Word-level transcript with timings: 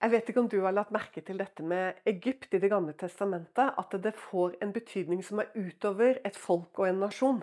Jeg 0.00 0.12
vet 0.14 0.30
ikke 0.30 0.40
om 0.40 0.48
du 0.48 0.62
har 0.64 0.72
lagt 0.72 0.94
merke 0.96 1.20
til 1.20 1.36
dette 1.36 1.62
med 1.62 1.98
Egypt 2.08 2.54
i 2.56 2.60
Det 2.62 2.70
gamle 2.72 2.94
testamentet. 2.96 3.74
At 3.76 3.92
det 4.02 4.14
får 4.16 4.56
en 4.62 4.72
betydning 4.72 5.24
som 5.24 5.42
er 5.42 5.50
utover 5.54 6.16
et 6.24 6.36
folk 6.36 6.78
og 6.78 6.88
en 6.88 7.02
nasjon. 7.04 7.42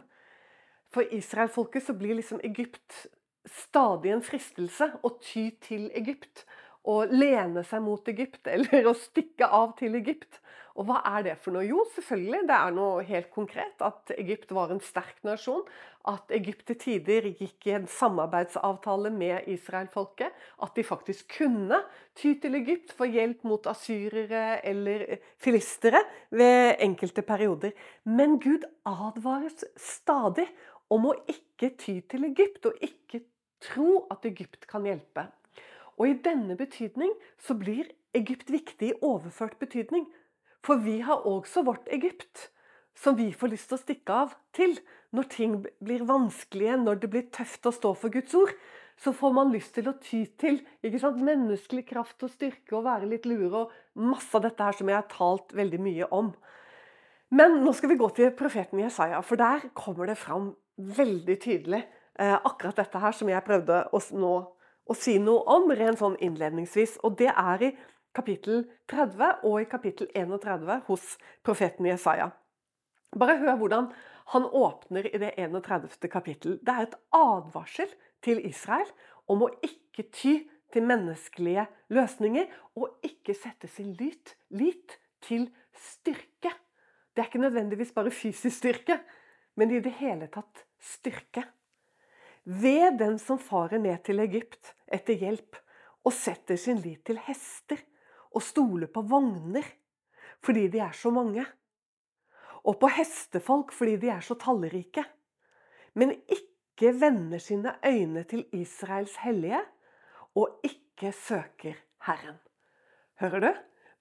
For 0.89 1.05
israelfolket 1.13 1.85
så 1.85 1.93
blir 1.93 2.17
liksom 2.17 2.41
Egypt 2.43 3.05
stadig 3.45 4.11
en 4.11 4.25
fristelse 4.25 4.89
å 5.03 5.11
ty 5.21 5.51
til 5.61 5.91
Egypt. 5.93 6.45
Å 6.87 7.01
lene 7.11 7.63
seg 7.67 7.83
mot 7.83 8.07
Egypt, 8.07 8.45
eller 8.55 8.87
å 8.87 8.95
stikke 8.97 9.49
av 9.51 9.75
til 9.79 9.97
Egypt. 9.99 10.41
Og 10.77 10.85
hva 10.85 10.99
er 11.09 11.23
det 11.25 11.33
for 11.41 11.55
noe? 11.55 11.65
Jo, 11.65 11.81
selvfølgelig, 11.95 12.43
det 12.45 12.53
er 12.53 12.73
noe 12.75 13.05
helt 13.07 13.31
konkret. 13.33 13.79
At 13.81 14.11
Egypt 14.13 14.51
var 14.53 14.69
en 14.69 14.81
sterk 14.83 15.23
nasjon. 15.25 15.63
At 16.07 16.29
Egypt 16.37 16.67
til 16.69 16.77
tider 16.83 17.25
gikk 17.31 17.65
i 17.65 17.73
en 17.79 17.87
samarbeidsavtale 17.89 19.09
med 19.13 19.49
israelfolket. 19.49 20.35
At 20.61 20.77
de 20.77 20.85
faktisk 20.85 21.33
kunne 21.39 21.81
ty 22.17 22.35
til 22.43 22.59
Egypt 22.61 22.93
for 22.97 23.09
hjelp 23.09 23.41
mot 23.49 23.65
asyrere 23.73 24.59
eller 24.61 25.17
filistere 25.41 26.03
ved 26.29 26.77
enkelte 26.85 27.25
perioder. 27.25 27.73
Men 28.05 28.37
Gud 28.43 28.69
advares 28.85 29.65
stadig 29.81 30.45
om 30.93 31.09
å 31.09 31.17
ikke 31.25 31.73
ty 31.81 31.99
til 32.07 32.29
Egypt, 32.29 32.69
og 32.69 32.85
ikke 32.85 33.25
tro 33.65 34.05
at 34.13 34.29
Egypt 34.29 34.69
kan 34.69 34.85
hjelpe. 34.87 35.25
Og 35.97 36.11
i 36.11 36.17
denne 36.23 36.57
betydning 36.57 37.13
så 37.41 37.57
blir 37.57 37.89
Egypt 38.17 38.51
viktig 38.53 38.91
i 38.91 38.97
overført 39.01 39.57
betydning. 39.61 40.05
For 40.65 40.81
vi 40.83 40.99
har 41.05 41.25
også 41.27 41.63
vårt 41.65 41.89
Egypt, 41.93 42.49
som 42.97 43.17
vi 43.17 43.31
får 43.33 43.53
lyst 43.53 43.69
til 43.69 43.77
å 43.77 43.81
stikke 43.81 44.19
av 44.25 44.35
til. 44.57 44.77
Når 45.15 45.29
ting 45.33 45.55
blir 45.83 46.05
vanskelige, 46.07 46.77
når 46.81 47.01
det 47.01 47.09
blir 47.13 47.29
tøft 47.33 47.69
å 47.69 47.73
stå 47.73 47.93
for 47.97 48.13
Guds 48.13 48.35
ord, 48.37 48.53
så 48.97 49.13
får 49.13 49.33
man 49.33 49.53
lyst 49.53 49.75
til 49.77 49.89
å 49.89 49.95
ty 50.01 50.23
til 50.41 50.59
menneskelig 50.81 51.85
kraft 51.85 52.23
og 52.25 52.33
styrke 52.33 52.75
og 52.75 52.87
være 52.87 53.09
litt 53.09 53.27
lure 53.29 53.65
og 53.65 53.73
masse 53.93 54.33
av 54.33 54.41
dette 54.47 54.63
her 54.63 54.73
som 54.73 54.89
jeg 54.89 54.97
har 54.97 55.09
talt 55.11 55.53
veldig 55.53 55.79
mye 55.81 56.07
om. 56.09 56.31
Men 57.29 57.59
nå 57.61 57.73
skal 57.75 57.91
vi 57.91 57.99
gå 57.99 58.09
til 58.15 58.33
profeten 58.33 58.81
Jesaja, 58.81 59.21
for 59.21 59.37
der 59.37 59.69
kommer 59.77 60.07
det 60.09 60.17
fram 60.17 60.55
veldig 60.77 61.37
tydelig 61.43 61.83
eh, 62.17 62.37
akkurat 62.37 62.77
dette 62.79 63.01
her 63.03 63.13
som 63.13 63.29
jeg 63.29 63.45
prøvde 63.45 63.83
å, 63.91 64.01
nå, 64.17 64.33
å 64.87 64.95
si 64.97 65.17
noe 65.21 65.43
om 65.57 65.71
rent 65.71 66.01
sånn 66.01 66.17
innledningsvis. 66.23 66.97
Og 67.05 67.17
det 67.19 67.31
er 67.33 67.63
i 67.69 67.71
kapittel 68.17 68.65
30 68.89 69.45
og 69.45 69.61
i 69.61 69.69
kapittel 69.69 70.09
31 70.15 70.83
hos 70.87 71.15
profeten 71.45 71.89
Jesaja. 71.89 72.31
Bare 73.17 73.37
hør 73.39 73.59
hvordan 73.59 73.89
han 74.33 74.45
åpner 74.45 75.07
i 75.07 75.19
det 75.21 75.33
31. 75.39 76.09
kapittel. 76.11 76.57
Det 76.59 76.73
er 76.73 76.87
et 76.87 76.97
advarsel 77.15 77.91
til 78.25 78.41
Israel 78.45 78.89
om 79.31 79.45
å 79.45 79.51
ikke 79.63 80.07
ty 80.11 80.33
til 80.73 80.83
menneskelige 80.83 81.63
løsninger, 81.95 82.47
og 82.75 82.99
ikke 83.07 83.35
sette 83.37 83.69
sin 83.71 83.93
lit, 83.99 84.35
lit 84.51 84.97
til 85.23 85.47
styrke. 85.71 86.51
Det 87.15 87.23
er 87.23 87.29
ikke 87.29 87.41
nødvendigvis 87.41 87.93
bare 87.95 88.11
fysisk 88.11 88.57
styrke, 88.57 88.99
men 89.55 89.71
i 89.71 89.79
det 89.83 89.95
hele 90.01 90.27
tatt 90.31 90.65
styrke. 90.83 91.45
Ved 92.47 92.95
den 93.01 93.17
som 93.19 93.39
farer 93.43 93.81
ned 93.83 93.99
til 94.07 94.21
Egypt 94.23 94.71
etter 94.87 95.19
hjelp 95.19 95.57
og 96.07 96.13
setter 96.15 96.55
sin 96.55 96.79
lit 96.79 97.03
til 97.07 97.19
hester 97.25 97.81
og 98.31 98.43
stole 98.45 98.87
på 98.87 99.03
vogner 99.03 99.65
fordi 100.45 100.67
de 100.71 100.79
er 100.79 100.93
så 100.95 101.11
mange. 101.11 101.43
Og 102.63 102.77
på 102.79 102.87
hestefolk 102.95 103.73
fordi 103.75 103.97
de 103.99 104.11
er 104.13 104.23
så 104.23 104.37
tallrike. 104.39 105.03
Men 105.97 106.13
ikke 106.23 106.93
vender 107.01 107.41
sine 107.43 107.73
øyne 107.83 108.23
til 108.29 108.45
Israels 108.55 109.17
hellige 109.23 109.59
og 110.37 110.61
ikke 110.63 111.11
søker 111.11 111.75
Herren. 112.07 112.39
Hører 113.19 113.43
du? 113.43 113.51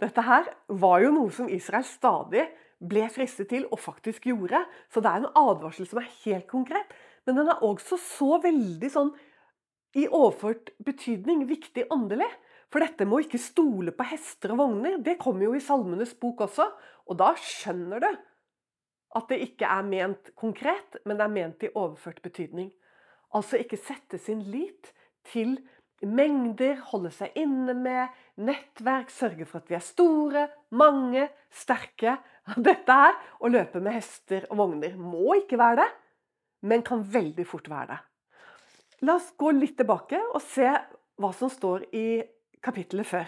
Dette 0.01 0.23
her 0.23 0.49
var 0.69 1.01
jo 1.01 1.11
noe 1.15 1.33
som 1.33 1.49
Israel 1.49 1.87
stadig 1.89 2.45
ble 2.79 3.07
fristet 3.09 3.49
til 3.49 3.65
og 3.73 3.81
faktisk 3.81 4.29
gjorde. 4.29 4.61
Så 4.93 5.01
det 5.01 5.11
er 5.11 5.25
en 5.25 5.33
advarsel 5.35 5.89
som 5.89 6.03
er 6.03 6.11
helt 6.23 6.47
konkret. 6.51 6.91
Men 7.27 7.41
den 7.41 7.51
er 7.51 7.65
også 7.67 7.99
så 8.01 8.37
veldig 8.43 8.91
sånn 8.93 9.13
i 9.97 10.07
overført 10.07 10.73
betydning 10.85 11.47
viktig 11.49 11.87
åndelig. 11.93 12.29
For 12.71 12.83
dette 12.83 13.07
med 13.07 13.19
å 13.19 13.25
ikke 13.25 13.41
stole 13.41 13.95
på 13.95 14.07
hester 14.11 14.53
og 14.55 14.61
vogner, 14.63 14.99
det 15.03 15.19
kommer 15.23 15.47
jo 15.47 15.55
i 15.57 15.63
Salmenes 15.63 16.15
bok 16.21 16.45
også. 16.49 16.67
Og 17.07 17.19
da 17.19 17.33
skjønner 17.39 18.03
du 18.03 18.11
at 19.17 19.31
det 19.31 19.39
ikke 19.45 19.69
er 19.71 19.87
ment 19.87 20.33
konkret, 20.37 20.99
men 21.07 21.17
det 21.17 21.25
er 21.25 21.33
ment 21.33 21.65
i 21.65 21.73
overført 21.73 22.21
betydning. 22.25 22.69
Altså 23.35 23.61
ikke 23.63 23.79
sette 23.81 24.21
sin 24.21 24.43
lit 24.51 24.93
til 25.31 25.57
mengder, 26.05 26.77
holde 26.91 27.11
seg 27.15 27.37
inne 27.41 27.73
med, 27.79 28.13
nettverk, 28.37 29.11
sørge 29.11 29.47
for 29.49 29.63
at 29.63 29.71
vi 29.71 29.79
er 29.79 29.85
store, 29.85 30.47
mange, 30.77 31.29
sterke. 31.55 32.19
Dette 32.69 32.99
her, 33.01 33.17
å 33.41 33.51
løpe 33.51 33.81
med 33.83 33.97
hester 33.97 34.45
og 34.51 34.61
vogner, 34.61 34.99
må 35.01 35.39
ikke 35.41 35.59
være 35.61 35.81
det, 35.81 35.89
men 36.67 36.85
kan 36.87 37.03
veldig 37.03 37.47
fort 37.49 37.71
være 37.71 37.95
det. 37.95 37.99
La 39.07 39.17
oss 39.21 39.33
gå 39.39 39.53
litt 39.55 39.77
tilbake 39.79 40.21
og 40.33 40.41
se 40.43 40.69
hva 41.21 41.33
som 41.37 41.51
står 41.53 41.89
i 41.97 42.07
kapittelet 42.65 43.09
før. 43.09 43.27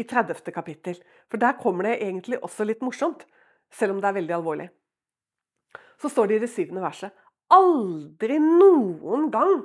I 0.00 0.06
30. 0.08 0.48
kapittel. 0.54 0.96
For 1.30 1.40
der 1.40 1.58
kommer 1.60 1.86
det 1.86 1.98
egentlig 2.00 2.38
også 2.42 2.64
litt 2.64 2.80
morsomt, 2.82 3.26
selv 3.72 3.94
om 3.94 4.00
det 4.00 4.08
er 4.08 4.16
veldig 4.16 4.34
alvorlig. 4.38 4.70
Så 6.00 6.10
står 6.10 6.30
det 6.30 6.38
i 6.38 6.44
det 6.46 6.50
syvende 6.50 6.82
verset 6.82 7.12
Aldri 7.52 8.38
noen 8.40 9.28
gang 9.32 9.58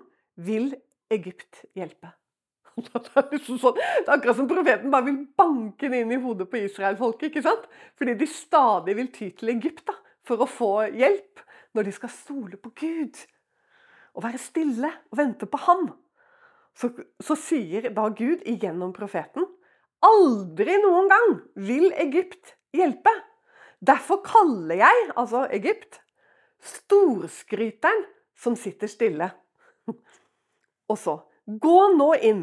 vil 0.44 0.74
Egypt 1.14 1.64
hjelpe. 1.78 2.12
Det 2.78 3.00
er, 3.16 3.24
liksom 3.32 3.58
sånn, 3.58 3.78
det 3.80 4.04
er 4.04 4.12
akkurat 4.14 4.38
som 4.38 4.50
profeten 4.50 4.92
bare 4.94 5.08
vil 5.08 5.16
banke 5.40 5.88
det 5.90 6.04
inn 6.04 6.12
i 6.14 6.20
hodet 6.22 6.46
på 6.52 6.60
israelfolket. 6.60 7.40
ikke? 7.40 7.54
Fordi 7.98 8.14
de 8.20 8.28
stadig 8.30 8.94
vil 9.00 9.08
ty 9.16 9.32
til 9.34 9.50
Egypt 9.56 9.88
da, 9.88 9.96
for 10.28 10.44
å 10.44 10.50
få 10.52 10.70
hjelp 10.94 11.42
når 11.78 11.88
de 11.88 11.94
skal 11.96 12.12
stole 12.12 12.58
på 12.58 12.74
Gud. 12.82 13.22
Og 14.18 14.26
være 14.26 14.42
stille 14.42 14.90
og 15.12 15.20
vente 15.22 15.50
på 15.50 15.62
ham 15.68 15.92
så, 16.78 16.92
så 17.22 17.38
sier 17.40 17.90
da 17.94 18.10
Gud 18.14 18.44
igjennom 18.46 18.94
profeten 18.94 19.48
Aldri 20.06 20.76
noen 20.84 21.08
gang 21.10 21.32
vil 21.66 21.88
Egypt 21.98 22.54
hjelpe. 22.76 23.10
Derfor 23.82 24.22
kaller 24.26 24.78
jeg, 24.78 25.08
altså 25.18 25.48
Egypt, 25.54 25.98
storskryteren 26.62 28.04
som 28.38 28.54
sitter 28.58 28.92
stille. 28.92 29.32
Og 30.92 31.02
så 31.02 31.18
Gå 31.48 31.78
nå 31.96 32.10
inn, 32.28 32.42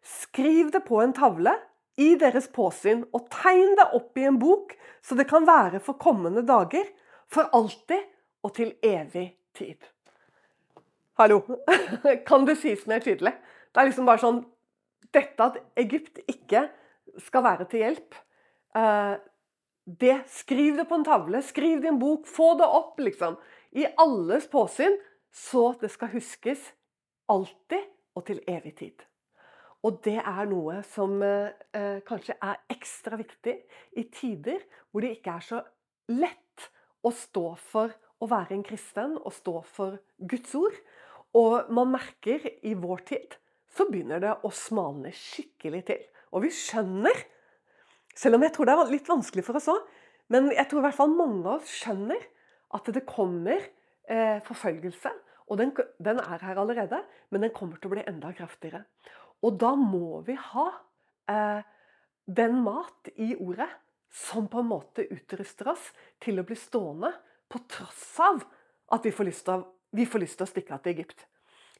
skriv 0.00 0.68
det 0.70 0.84
på 0.86 1.00
en 1.02 1.10
tavle 1.10 1.56
i 1.98 2.12
deres 2.20 2.46
påsyn, 2.54 3.00
og 3.10 3.24
tegn 3.34 3.72
det 3.74 3.88
opp 3.98 4.20
i 4.20 4.28
en 4.30 4.36
bok, 4.38 4.76
så 5.02 5.18
det 5.18 5.26
kan 5.26 5.42
være 5.48 5.80
for 5.82 5.98
kommende 5.98 6.44
dager, 6.46 6.86
for 7.26 7.50
alltid 7.50 8.06
og 8.42 8.54
til 8.54 8.74
evig 8.84 9.30
tid. 9.56 9.82
Hallo! 11.18 11.40
Kan 12.28 12.46
det 12.46 12.58
sies 12.60 12.86
mer 12.86 13.02
tydelig? 13.02 13.34
Det 13.72 13.80
er 13.80 13.90
liksom 13.90 14.06
bare 14.08 14.22
sånn 14.22 14.44
Dette 15.14 15.40
at 15.40 15.56
Egypt 15.80 16.20
ikke 16.28 16.66
skal 17.24 17.44
være 17.46 17.64
til 17.70 17.80
hjelp 17.80 18.16
eh, 18.76 19.14
det, 19.88 20.16
Skriv 20.28 20.76
det 20.76 20.84
på 20.88 20.98
en 20.98 21.06
tavle, 21.06 21.40
skriv 21.42 21.86
en 21.88 22.00
bok, 22.00 22.26
få 22.28 22.50
det 22.60 22.66
opp, 22.68 22.98
liksom. 23.00 23.38
I 23.72 23.86
alles 23.96 24.44
påsyn, 24.52 24.98
så 25.32 25.70
det 25.80 25.88
skal 25.94 26.12
huskes 26.12 26.66
alltid 27.32 27.86
og 28.18 28.26
til 28.28 28.42
evig 28.48 28.74
tid. 28.76 29.06
Og 29.86 30.00
det 30.04 30.18
er 30.18 30.48
noe 30.50 30.82
som 30.90 31.16
eh, 31.24 32.02
kanskje 32.06 32.36
er 32.42 32.60
ekstra 32.72 33.16
viktig 33.16 33.54
i 33.96 34.04
tider 34.12 34.60
hvor 34.90 35.04
det 35.04 35.14
ikke 35.16 35.38
er 35.38 35.46
så 35.46 35.62
lett 36.12 36.68
å 37.00 37.12
stå 37.14 37.46
for 37.70 37.94
å 38.18 38.28
være 38.30 38.56
en 38.56 38.64
kristen 38.66 39.16
og 39.18 39.34
stå 39.34 39.60
for 39.66 39.98
Guds 40.18 40.54
ord. 40.58 40.74
Og 41.38 41.70
man 41.74 41.92
merker 41.92 42.44
i 42.66 42.74
vår 42.78 43.04
tid 43.08 43.36
så 43.78 43.86
begynner 43.88 44.22
det 44.22 44.34
å 44.42 44.50
smalne 44.54 45.12
skikkelig 45.14 45.84
til. 45.90 46.02
Og 46.34 46.44
vi 46.44 46.52
skjønner, 46.54 47.14
selv 48.16 48.38
om 48.38 48.44
jeg 48.44 48.54
tror 48.56 48.68
det 48.68 48.74
er 48.74 48.92
litt 48.92 49.10
vanskelig 49.10 49.44
for 49.46 49.60
oss 49.60 49.70
òg, 49.70 49.80
men 50.32 50.50
jeg 50.52 50.68
tror 50.68 50.82
i 50.82 50.86
hvert 50.88 50.98
fall 50.98 51.14
mange 51.14 51.44
av 51.46 51.62
oss 51.62 51.72
skjønner 51.82 52.24
at 52.76 52.90
det 52.92 53.06
kommer 53.08 53.60
eh, 53.60 54.40
forfølgelse. 54.44 55.12
Og 55.48 55.60
den, 55.60 55.72
den, 56.04 56.20
er 56.20 56.42
her 56.44 56.60
allerede, 56.60 57.00
men 57.32 57.46
den 57.46 57.54
kommer 57.56 57.80
til 57.80 57.88
å 57.88 57.94
bli 57.94 58.04
enda 58.08 58.34
kraftigere. 58.36 58.82
Og 59.44 59.56
da 59.60 59.72
må 59.78 60.20
vi 60.26 60.36
ha 60.36 60.66
eh, 61.30 61.62
den 62.28 62.58
mat 62.66 63.08
i 63.16 63.32
ordet 63.38 63.70
som 64.12 64.48
på 64.50 64.60
en 64.60 64.70
måte 64.72 65.06
utruster 65.12 65.70
oss 65.72 65.90
til 66.20 66.40
å 66.40 66.44
bli 66.48 66.56
stående 66.58 67.12
på 67.48 67.60
tross 67.70 68.20
av 68.20 68.42
at 68.94 69.04
vi 69.04 69.12
får 69.12 69.28
lyst 69.28 69.46
til 69.46 70.46
å, 70.46 70.48
stikke 70.48 70.74
av 70.76 70.82
til 70.84 70.94
Egypt. 70.96 71.26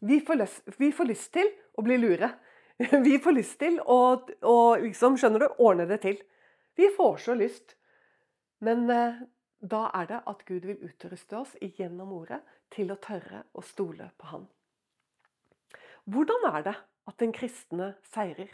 Vi 0.00 0.20
får, 0.24 0.40
lyst, 0.40 0.68
vi 0.78 0.90
får 0.94 1.08
lyst 1.10 1.32
til 1.34 1.50
å 1.76 1.84
bli 1.86 1.98
lure. 2.00 2.30
Vi 3.02 3.16
får 3.18 3.34
lyst 3.34 3.56
til 3.58 3.80
å, 3.82 4.22
å 4.46 4.58
liksom, 4.78 5.16
skjønner 5.18 5.42
du, 5.42 5.46
ordne 5.66 5.88
det 5.90 5.96
til. 6.04 6.20
Vi 6.78 6.86
får 6.94 7.16
så 7.24 7.34
lyst. 7.34 7.72
Men 8.62 8.84
eh, 8.94 9.16
da 9.58 9.80
er 9.98 10.06
det 10.06 10.20
at 10.30 10.44
Gud 10.46 10.68
vil 10.68 10.84
utruste 10.86 11.40
oss 11.40 11.56
gjennom 11.58 12.12
ordet 12.14 12.38
til 12.70 12.92
å 12.94 13.00
tørre 13.02 13.42
å 13.58 13.64
stole 13.66 14.12
på 14.14 14.30
Han. 14.30 14.46
Hvordan 16.06 16.46
er 16.52 16.62
det 16.68 16.76
at 17.10 17.18
den 17.18 17.34
kristne 17.34 17.96
seirer? 18.14 18.52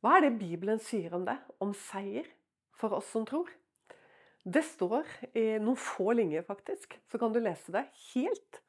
Hva 0.00 0.16
er 0.16 0.24
det 0.24 0.38
Bibelen 0.40 0.80
sier 0.80 1.12
om 1.14 1.28
det? 1.28 1.36
Om 1.60 1.76
seier 1.76 2.24
for 2.72 2.96
oss 2.96 3.12
som 3.12 3.28
tror? 3.28 3.52
Det 4.44 4.62
står 4.64 5.06
i 5.36 5.44
noen 5.60 5.78
få 5.78 6.14
linjer, 6.16 6.44
faktisk. 6.46 6.96
Så 7.10 7.20
kan 7.20 7.32
du 7.32 7.40
lese 7.42 7.74
det 7.74 7.84
helt 8.14 8.60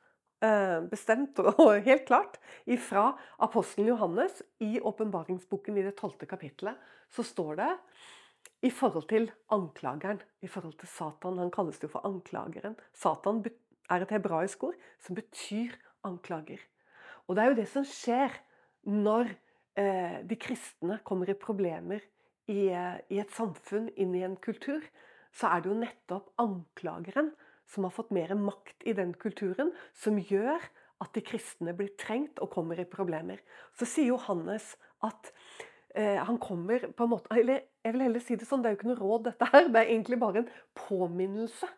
eh, 0.43 0.79
bestemt 0.91 1.39
og 1.39 1.77
helt 1.85 2.07
klart 2.09 2.39
fra 2.87 3.11
apostelen 3.39 3.93
Johannes 3.93 4.41
i 4.63 4.79
åpenbaringsboken 4.79 5.79
i 5.79 5.85
det 5.87 5.95
tolvte 5.99 6.27
kapittelet. 6.29 6.75
Så 7.11 7.23
står 7.27 7.61
det 7.61 7.71
i 8.65 8.69
forhold 8.69 9.07
til 9.09 9.29
anklageren, 9.53 10.21
i 10.41 10.49
forhold 10.51 10.77
til 10.79 10.91
Satan. 10.91 11.39
Han 11.41 11.53
kalles 11.53 11.79
jo 11.81 11.89
for 11.91 12.05
anklageren. 12.07 12.75
Satan 12.93 13.41
er 13.89 14.03
et 14.03 14.13
hebraisk 14.13 14.63
ord 14.69 14.77
som 15.01 15.17
betyr 15.17 15.73
anklager. 16.07 16.61
Og 17.27 17.35
det 17.35 17.43
er 17.43 17.51
jo 17.51 17.59
det 17.61 17.67
som 17.71 17.85
skjer 17.87 18.33
når 18.89 19.29
eh, 19.79 20.19
de 20.27 20.37
kristne 20.41 20.99
kommer 21.07 21.29
i 21.29 21.37
problemer 21.37 22.01
eh, 22.01 22.97
i, 23.09 23.19
et 23.21 23.33
samfunn, 23.35 23.89
inn 23.95 24.15
i 24.17 24.25
en 24.27 24.37
kultur. 24.41 24.81
Så 25.35 25.49
er 25.49 25.63
det 25.63 25.71
jo 25.71 25.79
nettopp 25.79 26.31
anklageren 26.41 27.31
som 27.71 27.87
har 27.87 27.95
fått 27.95 28.11
mer 28.11 28.33
makt 28.35 28.83
i 28.87 28.93
den 28.97 29.13
kulturen, 29.15 29.71
som 29.95 30.19
gjør 30.19 30.63
at 31.01 31.13
de 31.15 31.23
kristne 31.25 31.73
blir 31.77 31.93
trengt 31.99 32.41
og 32.43 32.51
kommer 32.53 32.79
i 32.79 32.87
problemer. 32.89 33.39
Så 33.77 33.87
sier 33.89 34.11
Johannes 34.11 34.73
at 35.07 35.31
eh, 35.95 36.19
han 36.21 36.37
kommer 36.41 36.91
på 36.93 37.07
en 37.07 37.13
måte 37.15 37.33
Eller 37.33 37.63
jeg 37.81 37.95
vil 37.95 38.05
heller 38.05 38.23
si 38.23 38.37
det 38.37 38.47
sånn, 38.49 38.61
det 38.61 38.69
er 38.69 38.75
jo 38.75 38.81
ikke 38.81 38.91
noe 38.91 39.01
råd, 39.01 39.23
dette 39.31 39.47
her. 39.53 39.69
Det 39.71 39.81
er 39.81 39.93
egentlig 39.95 40.19
bare 40.21 40.43
en 40.43 40.51
påminnelse 40.77 41.69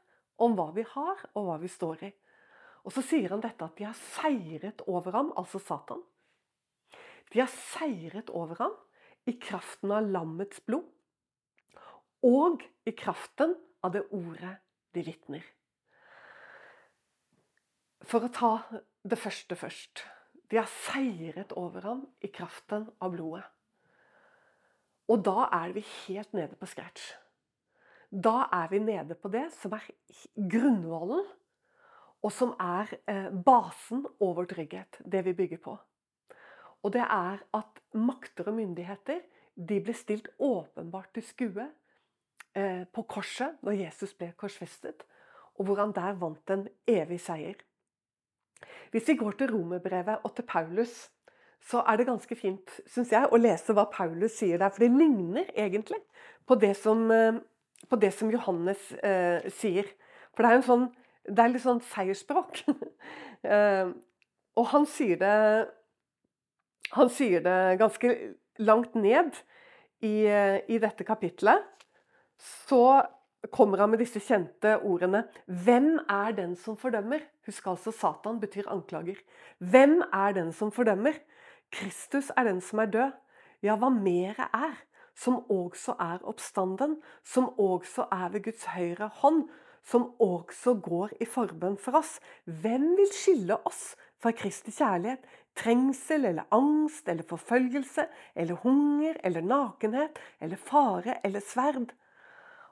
om 0.43 0.57
hva 0.57 0.71
vi 0.75 0.83
har, 0.95 1.21
og 1.37 1.47
hva 1.47 1.59
vi 1.61 1.69
står 1.71 2.07
i. 2.09 2.11
Og 2.83 2.91
så 2.91 3.03
sier 3.05 3.31
han 3.31 3.43
dette 3.43 3.63
at 3.63 3.77
de 3.77 3.85
har 3.87 3.95
seiret 4.17 4.83
over 4.91 5.15
ham, 5.15 5.29
altså 5.39 5.61
Satan. 5.61 6.01
De 7.31 7.39
har 7.39 7.51
seiret 7.53 8.33
over 8.35 8.59
ham 8.59 8.75
i 9.29 9.37
kraften 9.39 9.93
av 9.95 10.09
lammets 10.09 10.59
blod 10.67 10.89
og 12.23 12.63
i 12.87 12.93
kraften 12.95 13.55
av 13.83 13.93
det 13.95 14.05
ordet 14.15 14.55
de 14.95 15.03
vitner. 15.05 15.43
For 18.03 18.25
å 18.25 18.31
ta 18.33 18.53
det 19.03 19.19
første 19.19 19.55
først. 19.59 20.03
De 20.51 20.59
har 20.59 20.69
seiret 20.69 21.53
over 21.59 21.85
ham 21.87 22.01
i 22.23 22.29
kraften 22.31 22.87
av 23.01 23.13
blodet. 23.15 23.45
Og 25.11 25.23
da 25.25 25.49
er 25.51 25.73
vi 25.75 25.83
helt 26.05 26.31
nede 26.35 26.55
på 26.59 26.67
scratch. 26.69 27.11
Da 28.13 28.45
er 28.53 28.69
vi 28.71 28.79
nede 28.79 29.17
på 29.19 29.31
det 29.33 29.47
som 29.55 29.73
er 29.75 29.87
grunnvollen, 30.37 31.25
og 32.23 32.31
som 32.31 32.53
er 32.61 32.91
eh, 33.09 33.31
basen 33.33 34.05
over 34.23 34.47
trygghet. 34.47 35.01
Det 35.03 35.25
vi 35.25 35.33
bygger 35.35 35.59
på. 35.63 35.73
Og 36.83 36.93
det 36.93 37.03
er 37.03 37.41
at 37.57 37.81
makter 37.95 38.47
og 38.47 38.55
myndigheter 38.59 39.23
de 39.55 39.79
blir 39.83 39.97
stilt 39.97 40.29
åpenbart 40.39 41.11
til 41.15 41.25
skue 41.27 41.67
på 42.53 43.01
korset 43.09 43.55
når 43.65 43.79
Jesus 43.79 44.11
ble 44.13 44.27
korsfestet, 44.37 45.05
og 45.57 45.65
hvor 45.65 45.79
han 45.81 45.93
der 45.95 46.13
vant 46.21 46.51
en 46.53 46.67
evig 46.89 47.17
seier. 47.23 47.55
Hvis 48.93 49.07
vi 49.07 49.15
går 49.17 49.37
til 49.39 49.53
romerbrevet 49.53 50.21
og 50.23 50.35
til 50.35 50.45
Paulus, 50.45 51.09
så 51.63 51.83
er 51.87 51.97
det 51.97 52.07
ganske 52.07 52.35
fint, 52.35 52.75
syns 52.89 53.11
jeg, 53.13 53.29
å 53.31 53.39
lese 53.39 53.73
hva 53.75 53.85
Paulus 53.91 54.35
sier 54.39 54.59
der. 54.59 54.71
For 54.73 54.83
det 54.83 54.91
ligner 54.91 55.47
egentlig 55.55 56.01
på 56.47 56.57
det 56.59 56.73
som, 56.77 57.05
eh, 57.11 57.39
på 57.89 57.99
det 57.99 58.11
som 58.13 58.31
Johannes 58.31 58.91
eh, 59.03 59.45
sier. 59.49 59.87
For 60.35 60.43
det 60.43 60.51
er, 60.51 60.65
sånn, 60.67 60.89
det 61.29 61.39
er 61.39 61.53
litt 61.53 61.63
sånn 61.63 61.81
seiersspråk. 61.93 62.63
eh, 63.55 63.93
og 64.59 64.69
han 64.73 64.85
sier 64.85 65.17
det 65.17 65.37
Han 66.93 67.09
sier 67.09 67.41
det 67.41 67.79
ganske 67.79 68.09
langt 68.61 68.93
ned 68.93 69.33
i, 70.05 70.27
eh, 70.29 70.59
i 70.69 70.77
dette 70.77 71.01
kapitlet. 71.07 71.63
Så 72.43 73.03
kommer 73.51 73.83
han 73.83 73.91
med 73.93 74.01
disse 74.03 74.19
kjente 74.23 74.77
ordene. 74.83 75.25
Hvem 75.47 75.95
er 76.11 76.35
den 76.35 76.55
som 76.59 76.77
fordømmer? 76.79 77.23
Husk 77.47 77.67
altså 77.71 77.91
Satan 77.95 78.39
betyr 78.43 78.69
anklager. 78.71 79.19
Hvem 79.59 80.01
er 80.11 80.35
den 80.35 80.51
som 80.55 80.71
fordømmer? 80.71 81.15
Kristus 81.73 82.31
er 82.37 82.47
den 82.47 82.61
som 82.61 82.83
er 82.83 82.91
død, 82.93 83.13
ja, 83.65 83.75
hva 83.79 83.89
mere 83.89 84.45
er, 84.53 84.75
som 85.17 85.39
også 85.49 85.95
er 86.01 86.21
oppstanden, 86.29 86.99
som 87.25 87.49
også 87.59 88.05
er 88.11 88.29
ved 88.33 88.43
Guds 88.45 88.65
høyre 88.75 89.09
hånd, 89.21 89.47
som 89.83 90.11
også 90.21 90.75
går 90.83 91.15
i 91.21 91.27
forbønn 91.27 91.79
for 91.81 91.97
oss. 91.99 92.19
Hvem 92.45 92.93
vil 92.99 93.09
skille 93.13 93.57
oss 93.67 93.95
fra 94.21 94.31
Kristi 94.35 94.71
kjærlighet? 94.71 95.25
Trengsel 95.57 96.25
eller 96.29 96.47
angst 96.55 97.09
eller 97.09 97.25
forfølgelse 97.29 98.07
eller 98.35 98.61
hunger 98.63 99.19
eller 99.23 99.45
nakenhet 99.45 100.21
eller 100.41 100.57
fare 100.57 101.19
eller 101.25 101.43
sverd? 101.45 101.91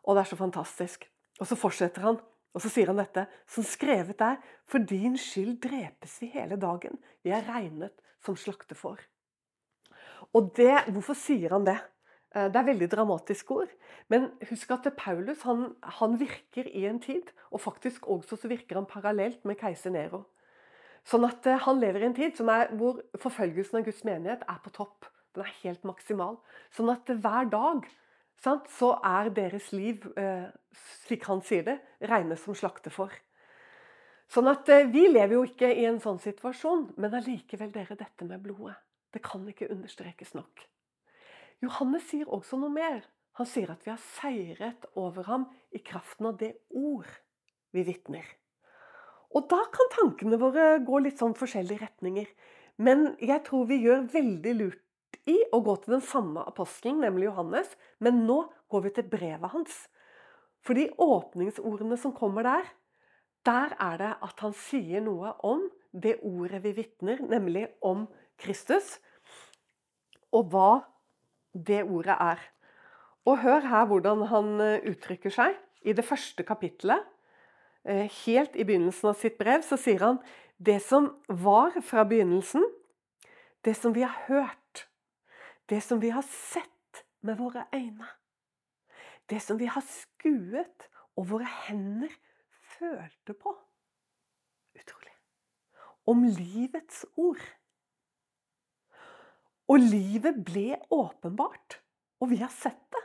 Og 0.04 0.16
det 0.16 0.24
er 0.24 0.32
så 0.32 0.40
fantastisk. 0.40 1.06
Og 1.40 1.48
så 1.50 1.58
fortsetter 1.58 2.06
han, 2.06 2.20
og 2.52 2.64
så 2.64 2.70
sier 2.72 2.92
han 2.92 3.00
dette, 3.00 3.26
som 3.50 3.66
skrevet 3.66 4.22
er, 4.26 4.42
for 4.68 4.84
din 4.84 5.16
skyld 5.20 5.58
drepes 5.64 6.18
vi 6.22 6.32
hele 6.34 6.58
dagen. 6.60 7.00
Vi 7.24 7.34
er 7.34 7.48
regnet 7.48 7.96
som 8.26 8.38
slaktefår. 8.38 9.00
Og 10.38 10.52
det, 10.58 10.74
Hvorfor 10.94 11.18
sier 11.18 11.56
han 11.56 11.66
det? 11.68 11.80
Eh, 12.36 12.48
det 12.52 12.60
er 12.60 12.68
veldig 12.68 12.90
dramatisk 12.92 13.52
ord. 13.56 13.72
Men 14.12 14.30
husk 14.50 14.72
at 14.76 14.92
Paulus 14.98 15.44
han, 15.48 15.72
han 16.00 16.20
virker 16.20 16.68
i 16.68 16.86
en 16.88 17.00
tid, 17.04 17.32
og 17.52 17.64
faktisk 17.64 18.08
også 18.08 18.38
så 18.40 18.52
virker 18.52 18.80
han 18.80 18.90
parallelt 18.90 19.44
med 19.46 19.60
keiser 19.60 19.94
Nero. 19.94 20.26
Sånn 21.08 21.26
at 21.26 21.48
eh, 21.50 21.60
Han 21.66 21.82
lever 21.82 22.04
i 22.04 22.10
en 22.12 22.18
tid 22.18 22.40
er, 22.46 22.76
hvor 22.78 23.02
forfølgelsen 23.20 23.82
av 23.82 23.88
Guds 23.88 24.04
menighet 24.08 24.46
er 24.48 24.62
på 24.64 24.74
topp. 24.76 25.10
Den 25.36 25.46
er 25.46 25.58
helt 25.64 25.84
maksimal. 25.88 26.38
Sånn 26.76 26.92
at 26.94 27.08
hver 27.08 27.50
dag 27.52 27.88
så 28.40 28.94
er 29.06 29.30
deres 29.30 29.72
liv, 29.72 30.06
eh, 30.18 30.48
slik 31.06 31.26
han 31.30 31.42
sier 31.46 31.64
det, 31.64 31.78
regnes 32.10 32.42
som 32.42 32.56
slaktefår. 32.56 33.12
Sånn 34.32 34.48
at 34.48 34.70
eh, 34.70 34.88
Vi 34.88 35.08
lever 35.12 35.36
jo 35.36 35.44
ikke 35.46 35.70
i 35.74 35.86
en 35.86 36.00
sånn 36.00 36.20
situasjon, 36.20 36.94
men 36.98 37.14
allikevel 37.14 37.72
dere, 37.72 37.96
dette 38.00 38.26
med 38.26 38.42
blodet. 38.42 38.78
Det 39.12 39.22
kan 39.22 39.44
ikke 39.48 39.70
understrekes 39.70 40.34
nok. 40.34 40.64
Johannes 41.62 42.08
sier 42.10 42.30
også 42.32 42.58
noe 42.58 42.72
mer. 42.74 43.04
Han 43.40 43.48
sier 43.48 43.70
at 43.72 43.84
vi 43.86 43.92
har 43.92 44.00
seiret 44.02 44.88
over 44.96 45.28
ham 45.28 45.50
i 45.72 45.80
kraften 45.84 46.32
av 46.32 46.38
det 46.40 46.54
ord 46.70 47.10
vi 47.76 47.84
vitner. 47.88 48.26
Og 49.36 49.48
da 49.52 49.60
kan 49.72 49.92
tankene 49.94 50.40
våre 50.40 50.80
gå 50.84 51.00
litt 51.04 51.20
sånn 51.22 51.36
forskjellige 51.38 51.86
retninger. 51.86 52.28
Men 52.82 53.14
jeg 53.22 53.44
tror 53.48 53.68
vi 53.70 53.82
gjør 53.84 54.08
veldig 54.12 54.56
lurt 54.58 54.84
i 55.30 55.38
å 55.54 55.62
gå 55.64 55.76
til 55.82 55.96
den 55.98 56.06
samme 56.06 56.44
apostelen, 56.48 57.02
nemlig 57.04 57.30
Johannes, 57.30 57.72
men 58.00 58.24
nå 58.28 58.44
går 58.72 58.86
vi 58.86 58.94
til 58.96 59.10
brevet 59.12 59.54
hans. 59.54 59.76
For 60.66 60.78
de 60.78 60.90
åpningsordene 61.02 61.98
som 61.98 62.14
kommer 62.16 62.46
der, 62.46 62.70
der 63.46 63.76
er 63.82 63.98
det 64.02 64.12
at 64.22 64.44
han 64.46 64.54
sier 64.58 65.02
noe 65.02 65.34
om 65.48 65.66
det 65.92 66.20
ordet 66.26 66.62
vi 66.64 66.76
vitner, 66.78 67.22
nemlig 67.26 67.66
om 67.82 68.06
Kristus, 68.42 69.00
og 70.32 70.52
hva 70.54 70.72
det 71.54 71.82
ordet 71.84 72.16
er. 72.16 72.44
Og 73.28 73.42
hør 73.44 73.66
her 73.68 73.90
hvordan 73.90 74.26
han 74.32 74.54
eh, 74.64 74.86
uttrykker 74.92 75.34
seg. 75.34 75.58
I 75.82 75.94
det 75.98 76.06
første 76.06 76.46
kapittelet, 76.46 77.04
eh, 77.84 78.08
helt 78.24 78.56
i 78.56 78.66
begynnelsen 78.66 79.12
av 79.12 79.20
sitt 79.20 79.38
brev, 79.42 79.66
så 79.66 79.78
sier 79.78 80.06
han 80.06 80.22
det 80.62 80.80
som 80.86 81.10
var 81.28 81.76
fra 81.86 82.06
begynnelsen, 82.08 82.64
det 83.66 83.76
som 83.78 83.94
vi 83.94 84.06
har 84.06 84.16
hørt, 84.30 84.61
det 85.72 85.80
som 85.82 86.02
vi 86.04 86.10
har 86.12 86.26
sett 86.28 87.04
med 87.24 87.38
våre 87.40 87.64
øyne, 87.72 88.08
det 89.32 89.40
som 89.40 89.60
vi 89.60 89.70
har 89.72 89.84
skuet 89.88 90.88
og 91.16 91.30
våre 91.30 91.48
hender 91.68 92.12
følte 92.76 93.36
på. 93.38 93.54
Utrolig. 94.76 95.14
Om 96.12 96.26
livets 96.28 97.06
ord. 97.16 97.40
Og 99.72 99.80
livet 99.80 100.42
ble 100.44 100.76
åpenbart, 100.92 101.80
og 102.20 102.34
vi 102.34 102.42
har 102.42 102.52
sett 102.52 102.84
det. 102.92 103.04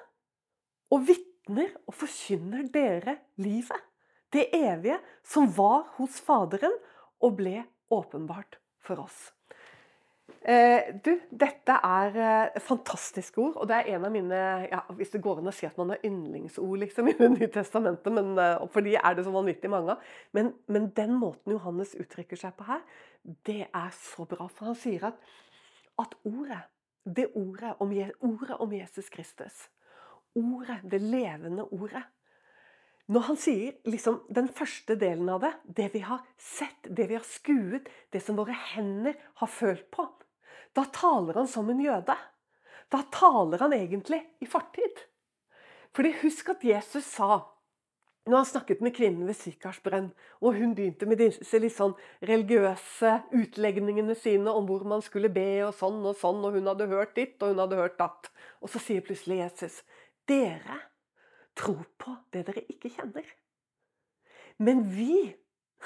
Og 0.90 1.06
vitner 1.06 1.70
og 1.86 1.94
forkynner 1.94 2.66
dere 2.74 3.20
livet, 3.38 3.78
det 4.34 4.48
evige, 4.58 4.98
som 5.22 5.46
var 5.54 5.86
hos 6.00 6.18
Faderen 6.18 6.74
og 7.22 7.38
ble 7.38 7.60
åpenbart 7.94 8.58
for 8.82 9.06
oss. 9.06 9.35
Eh, 10.46 10.92
du, 11.02 11.10
dette 11.34 11.74
er 11.82 12.16
eh, 12.22 12.58
fantastiske 12.62 13.40
ord, 13.42 13.56
og 13.58 13.66
det 13.66 13.80
er 13.80 13.96
en 13.96 14.04
av 14.06 14.12
mine 14.14 14.40
ja, 14.70 14.84
Hvis 14.94 15.10
det 15.10 15.18
går 15.24 15.40
an 15.40 15.50
å 15.50 15.54
si 15.54 15.66
at 15.66 15.74
man 15.80 15.90
har 15.90 16.04
yndlingsord 16.06 16.84
liksom, 16.84 17.08
i 17.10 17.16
Det 17.18 17.30
nye 17.32 17.48
testamentet, 17.50 18.14
men, 18.14 18.36
eh, 18.38 18.62
for 18.70 18.86
de 18.86 18.92
er 18.94 19.16
det 19.16 19.24
så 19.26 19.32
vanvittig 19.34 19.70
mange 19.72 19.96
av. 19.96 20.04
Men, 20.36 20.52
men, 20.70 20.92
den 20.94 21.16
måten 21.18 21.56
Johannes 21.56 21.96
uttrykker 21.98 22.38
seg 22.38 22.54
på 22.54 22.68
her, 22.68 22.84
det 23.48 23.64
er 23.66 23.88
så 23.98 24.22
bra. 24.30 24.46
For 24.46 24.70
han 24.70 24.78
sier 24.78 25.08
at, 25.08 25.18
at 25.98 26.14
ordet, 26.22 26.60
det 27.02 27.26
ordet 27.34 27.72
om, 27.82 27.90
ordet 28.30 28.60
om 28.62 28.76
Jesus 28.76 29.10
Kristus, 29.10 29.64
ordet, 30.38 30.78
det 30.86 31.02
levende 31.02 31.66
ordet 31.74 32.04
når 33.06 33.22
han 33.28 33.36
sier 33.38 33.74
liksom, 33.86 34.24
den 34.34 34.48
første 34.50 34.96
delen 34.98 35.28
av 35.30 35.44
det, 35.44 35.52
det 35.78 35.92
vi 35.92 36.00
har 36.02 36.24
sett, 36.42 36.88
det 36.90 37.06
vi 37.06 37.14
har 37.14 37.26
skuet, 37.26 37.86
det 38.10 38.18
som 38.22 38.38
våre 38.38 38.54
hender 38.74 39.14
har 39.38 39.50
følt 39.50 39.86
på, 39.94 40.08
da 40.76 40.84
taler 40.92 41.40
han 41.40 41.48
som 41.50 41.68
en 41.70 41.80
jøde. 41.80 42.16
da 42.92 43.02
taler 43.10 43.58
han 43.58 43.72
egentlig 43.72 44.20
i 44.40 44.46
fortid. 44.46 45.00
Fordi 45.96 46.12
husk 46.22 46.52
at 46.52 46.64
Jesus 46.64 47.04
sa 47.04 47.40
når 48.26 48.36
han 48.36 48.46
snakket 48.46 48.80
med 48.82 48.94
kvinnen 48.94 49.26
ved 49.26 49.36
Sykars 49.38 49.78
og 50.40 50.54
hun 50.54 50.74
begynte 50.74 51.06
med 51.06 51.20
disse 51.22 51.58
litt 51.62 51.76
sånn 51.76 51.94
religiøse 52.26 53.12
utlegningene 53.38 54.16
sine 54.18 54.50
om 54.50 54.66
hvor 54.66 54.82
man 54.82 55.02
skulle 55.02 55.30
be 55.30 55.62
og 55.62 55.74
sånn 55.78 56.02
og 56.02 56.16
sånn, 56.18 56.42
og 56.42 56.58
hun 56.58 56.66
hadde 56.66 56.88
hørt 56.90 57.14
ditt 57.14 57.38
og 57.42 57.54
hun 57.54 57.62
hadde 57.62 57.78
hørt 57.78 57.98
datt. 57.98 58.30
Og 58.58 58.70
så 58.72 58.82
sier 58.82 59.04
plutselig 59.06 59.38
Jesus, 59.44 59.78
dere 60.26 60.80
tror 61.54 61.86
på 62.02 62.16
det 62.34 62.42
dere 62.48 62.66
ikke 62.66 62.90
kjenner. 62.96 63.30
Men 64.58 64.82
vi 64.90 65.36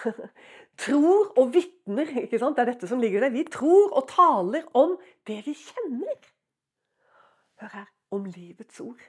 tror 0.85 1.31
og 1.39 1.55
vitner, 1.55 2.11
ikke 2.23 2.41
sant? 2.41 2.57
det 2.57 2.65
er 2.65 2.73
dette 2.75 2.91
som 2.91 3.01
ligger 3.03 3.25
der. 3.27 3.35
Vi 3.35 3.47
tror 3.53 3.93
og 3.97 4.09
taler 4.11 4.67
om 4.77 4.97
det 5.29 5.41
vi 5.47 5.55
kjenner. 5.57 6.29
Hør 7.61 7.75
her, 7.75 7.89
om 8.15 8.29
livets 8.29 8.81
ord. 8.81 9.03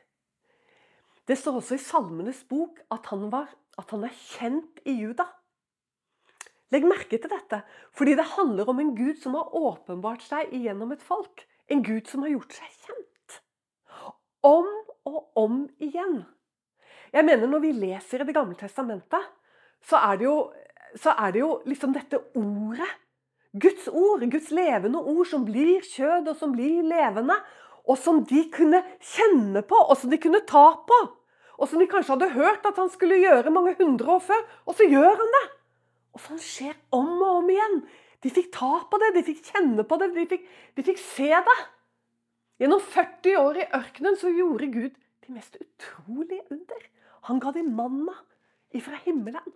Det 1.28 1.38
står 1.38 1.62
også 1.62 1.78
i 1.78 1.84
Salmenes 1.84 2.42
bok 2.50 2.82
at 2.92 3.08
han, 3.14 3.30
var, 3.32 3.52
at 3.80 3.94
han 3.94 4.04
er 4.04 4.18
kjent 4.18 4.82
i 4.90 4.98
Juda. 5.00 5.28
Legg 6.72 6.88
merke 6.88 7.20
til 7.20 7.32
dette, 7.32 7.62
fordi 7.96 8.16
det 8.16 8.30
handler 8.38 8.70
om 8.72 8.80
en 8.80 8.94
Gud 8.96 9.20
som 9.20 9.36
har 9.36 9.56
åpenbart 9.56 10.24
seg 10.24 10.54
igjennom 10.56 10.94
et 10.96 11.04
folk. 11.04 11.44
En 11.72 11.84
Gud 11.84 12.08
som 12.08 12.24
har 12.24 12.32
gjort 12.34 12.56
seg 12.56 12.78
kjent. 12.88 13.40
Om 14.48 14.70
og 15.08 15.38
om 15.40 15.66
igjen. 15.84 16.24
Jeg 17.12 17.28
mener 17.28 17.48
Når 17.48 17.60
vi 17.60 17.72
leser 17.76 18.22
i 18.22 18.28
Det 18.28 18.36
gamle 18.36 18.56
testamentet, 18.56 19.24
så 19.84 19.98
er 19.98 20.18
det 20.18 20.26
jo, 20.26 20.38
er 21.16 21.32
det 21.32 21.42
jo 21.42 21.56
liksom 21.66 21.96
dette 21.96 22.20
ordet. 22.36 22.90
Guds 23.52 23.88
ord, 23.88 24.24
Guds 24.32 24.52
levende 24.56 25.00
ord, 25.00 25.26
som 25.28 25.44
blir 25.48 25.84
kjød 25.84 26.30
og 26.32 26.38
som 26.40 26.54
blir 26.56 26.84
levende 26.88 27.36
og 27.90 27.98
som 28.00 28.22
de 28.28 28.44
kunne 28.54 28.82
kjenne 29.02 29.64
på, 29.66 29.78
og 29.78 29.98
som 29.98 30.12
de 30.12 30.20
kunne 30.22 30.44
ta 30.48 30.68
på. 30.88 31.00
Og 31.62 31.70
som 31.70 31.82
de 31.82 31.88
kanskje 31.90 32.16
hadde 32.16 32.32
hørt 32.36 32.66
at 32.66 32.80
han 32.80 32.90
skulle 32.94 33.20
gjøre 33.22 33.54
mange 33.54 33.76
hundre 33.80 34.16
år 34.16 34.24
før, 34.26 34.46
og 34.66 34.78
så 34.78 34.88
gjør 34.90 35.20
han 35.20 35.36
det. 35.38 35.44
Og 36.16 36.24
sånn 36.24 36.42
skjer 36.42 36.74
om 36.96 37.12
og 37.20 37.42
om 37.42 37.52
igjen. 37.54 37.78
De 38.22 38.32
fikk 38.34 38.52
ta 38.54 38.72
på 38.90 39.00
det, 39.02 39.14
de 39.18 39.26
fikk 39.26 39.46
kjenne 39.50 39.86
på 39.88 39.98
det, 40.02 40.12
de 40.16 40.26
fikk, 40.30 40.50
de 40.78 40.86
fikk 40.86 41.02
se 41.02 41.30
det. 41.30 41.60
Gjennom 42.62 42.82
40 42.94 43.38
år 43.42 43.62
i 43.62 43.70
ørkenen 43.78 44.18
så 44.22 44.30
gjorde 44.34 44.70
Gud 44.74 44.98
de 45.26 45.34
mest 45.34 45.58
utrolige 45.58 46.46
under. 46.54 46.84
Han 47.30 47.42
ga 47.42 47.54
dem 47.56 47.72
manna 47.78 48.18
ifra 48.74 49.00
himmelen. 49.06 49.56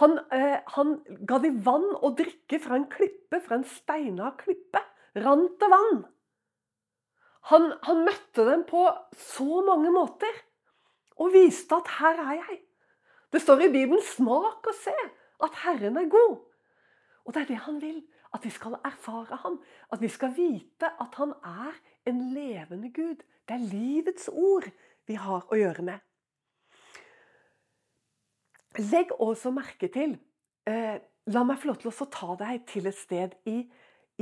Han, 0.00 0.18
eh, 0.32 0.60
han 0.76 0.98
ga 1.28 1.38
de 1.40 1.50
vann 1.64 1.86
å 2.04 2.12
drikke 2.16 2.60
fra 2.60 2.76
en 2.76 2.88
klippe, 2.92 3.40
fra 3.40 3.56
en 3.56 3.64
steinar 3.68 4.36
klippe. 4.40 4.82
Rant 5.16 5.56
det 5.60 5.68
vann. 5.72 6.02
Han, 7.50 7.70
han, 7.86 8.02
møtte 8.04 8.44
dem 8.44 8.66
på 8.68 8.82
så 9.16 9.62
mange 9.64 9.92
måter 9.94 10.42
og 11.16 11.32
viste 11.32 11.78
at 11.78 11.88
'her 11.88 12.20
er 12.20 12.34
jeg'. 12.42 12.60
Det 13.32 13.40
står 13.40 13.60
i 13.60 13.72
Bibelen 13.72 14.02
'smak 14.02 14.66
og 14.66 14.74
se 14.74 14.96
at 15.42 15.54
Herren 15.64 15.96
er 15.96 16.10
god'. 16.10 16.44
Og 17.24 17.34
det 17.34 17.42
er 17.42 17.46
det 17.46 17.56
han 17.56 17.80
vil. 17.80 18.04
At 18.34 18.44
vi 18.44 18.50
skal 18.50 18.76
erfare 18.84 19.36
ham. 19.36 19.62
At 19.92 20.00
vi 20.00 20.08
skal 20.08 20.36
vite 20.36 20.90
at 21.00 21.14
han 21.14 21.32
er 21.44 21.72
en 22.06 22.34
levende 22.34 22.92
Gud. 22.92 23.22
Det 23.48 23.54
er 23.54 23.70
livets 23.72 24.28
ord 24.32 24.68
vi 25.06 25.14
har 25.14 25.46
å 25.50 25.56
gjøre 25.56 25.82
med. 25.82 25.98
Legg 28.78 29.12
også 29.22 29.52
merke 29.54 29.88
til 29.92 30.16
eh, 30.68 30.96
La 31.32 31.42
meg 31.42 31.58
få 31.58 31.72
lov 31.72 31.78
til 31.82 31.90
å 31.90 32.10
ta 32.12 32.34
deg 32.38 32.66
til 32.70 32.86
et 32.86 32.94
sted 32.94 33.32
i, 33.50 33.64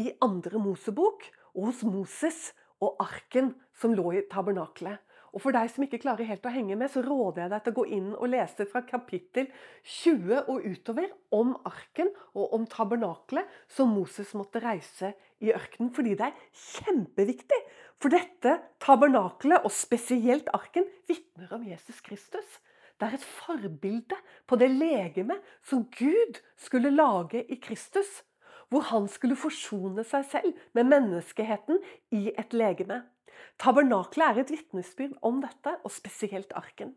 i 0.00 0.12
andre 0.24 0.60
Mosebok 0.62 1.26
og 1.52 1.66
hos 1.68 1.82
Moses 1.84 2.46
og 2.80 2.96
arken 3.02 3.52
som 3.76 3.92
lå 3.96 4.14
i 4.16 4.22
tabernaklet. 4.30 5.02
Og 5.34 5.42
For 5.42 5.54
deg 5.54 5.66
som 5.72 5.82
ikke 5.82 5.98
klarer 6.04 6.28
helt 6.28 6.44
å 6.46 6.52
henge 6.54 6.76
med, 6.78 6.88
så 6.92 7.02
råder 7.02 7.42
jeg 7.42 7.50
deg 7.50 7.62
til 7.64 7.72
å 7.72 7.76
gå 7.80 7.84
inn 7.96 8.10
og 8.14 8.28
lese 8.30 8.66
fra 8.70 8.84
kapittel 8.86 9.48
20 9.82 10.44
og 10.52 10.62
utover 10.62 11.10
om 11.34 11.56
arken 11.66 12.12
og 12.38 12.54
om 12.54 12.68
tabernaklet 12.70 13.56
som 13.66 13.90
Moses 13.96 14.30
måtte 14.38 14.62
reise 14.62 15.10
i 15.42 15.50
ørkenen. 15.50 15.90
Fordi 15.96 16.14
det 16.20 16.28
er 16.28 16.44
kjempeviktig. 16.54 17.58
For 17.98 18.14
dette 18.14 18.60
tabernaklet, 18.84 19.66
og 19.66 19.74
spesielt 19.74 20.48
arken, 20.54 20.86
vitner 21.10 21.50
om 21.58 21.66
Jesus 21.66 21.98
Kristus. 22.04 22.60
Det 23.00 23.08
er 23.08 23.16
et 23.16 23.26
forbilde 23.26 24.18
på 24.46 24.58
det 24.60 24.70
legemet 24.70 25.42
som 25.66 25.84
Gud 25.98 26.38
skulle 26.60 26.94
lage 26.94 27.42
i 27.50 27.58
Kristus 27.60 28.22
hvor 28.72 28.86
han 28.90 29.06
skulle 29.10 29.38
forsone 29.38 30.04
seg 30.08 30.26
selv 30.30 30.62
med 30.76 30.88
menneskeheten 30.90 31.80
i 32.16 32.26
et 32.34 32.54
legeme. 32.56 33.02
Tabernaklet 33.60 34.26
er 34.26 34.40
et 34.42 34.52
vitnesbyrd 34.54 35.16
om 35.22 35.40
dette, 35.44 35.76
og 35.84 35.92
spesielt 35.94 36.54
arken. 36.58 36.94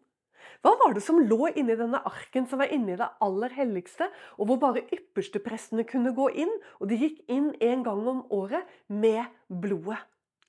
Hva 0.64 0.74
var 0.80 0.96
det 0.96 1.04
som 1.04 1.20
lå 1.20 1.52
inni 1.60 1.76
denne 1.78 2.00
arken 2.08 2.48
som 2.50 2.62
var 2.62 2.72
inni 2.74 2.96
det 2.98 3.10
aller 3.22 3.54
helligste, 3.54 4.08
og 4.40 4.50
hvor 4.50 4.62
bare 4.62 4.86
yppersteprestene 4.96 5.86
kunne 5.90 6.16
gå 6.18 6.30
inn? 6.46 6.54
Og 6.80 6.90
de 6.90 6.98
gikk 7.02 7.20
inn 7.30 7.52
en 7.62 7.84
gang 7.86 8.06
om 8.10 8.24
året 8.34 8.66
med 8.88 9.28
blodet 9.50 10.00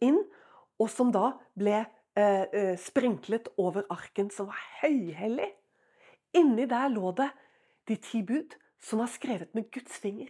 inn, 0.04 0.20
og 0.78 0.88
som 0.92 1.10
da 1.12 1.32
ble 1.58 1.82
eh, 2.18 2.44
eh 2.52 2.74
sprinklet 2.78 3.48
over 3.56 3.86
arken, 3.90 4.30
som 4.30 4.50
var 4.50 4.60
høyhellig. 4.82 5.52
Inni 6.34 6.66
der 6.66 6.90
lå 6.92 7.12
det 7.16 7.30
de 7.88 7.96
ti 7.96 8.22
bud, 8.22 8.56
som 8.80 8.98
var 8.98 9.10
skrevet 9.12 9.54
med 9.54 9.70
Guds 9.70 9.98
finger. 10.02 10.28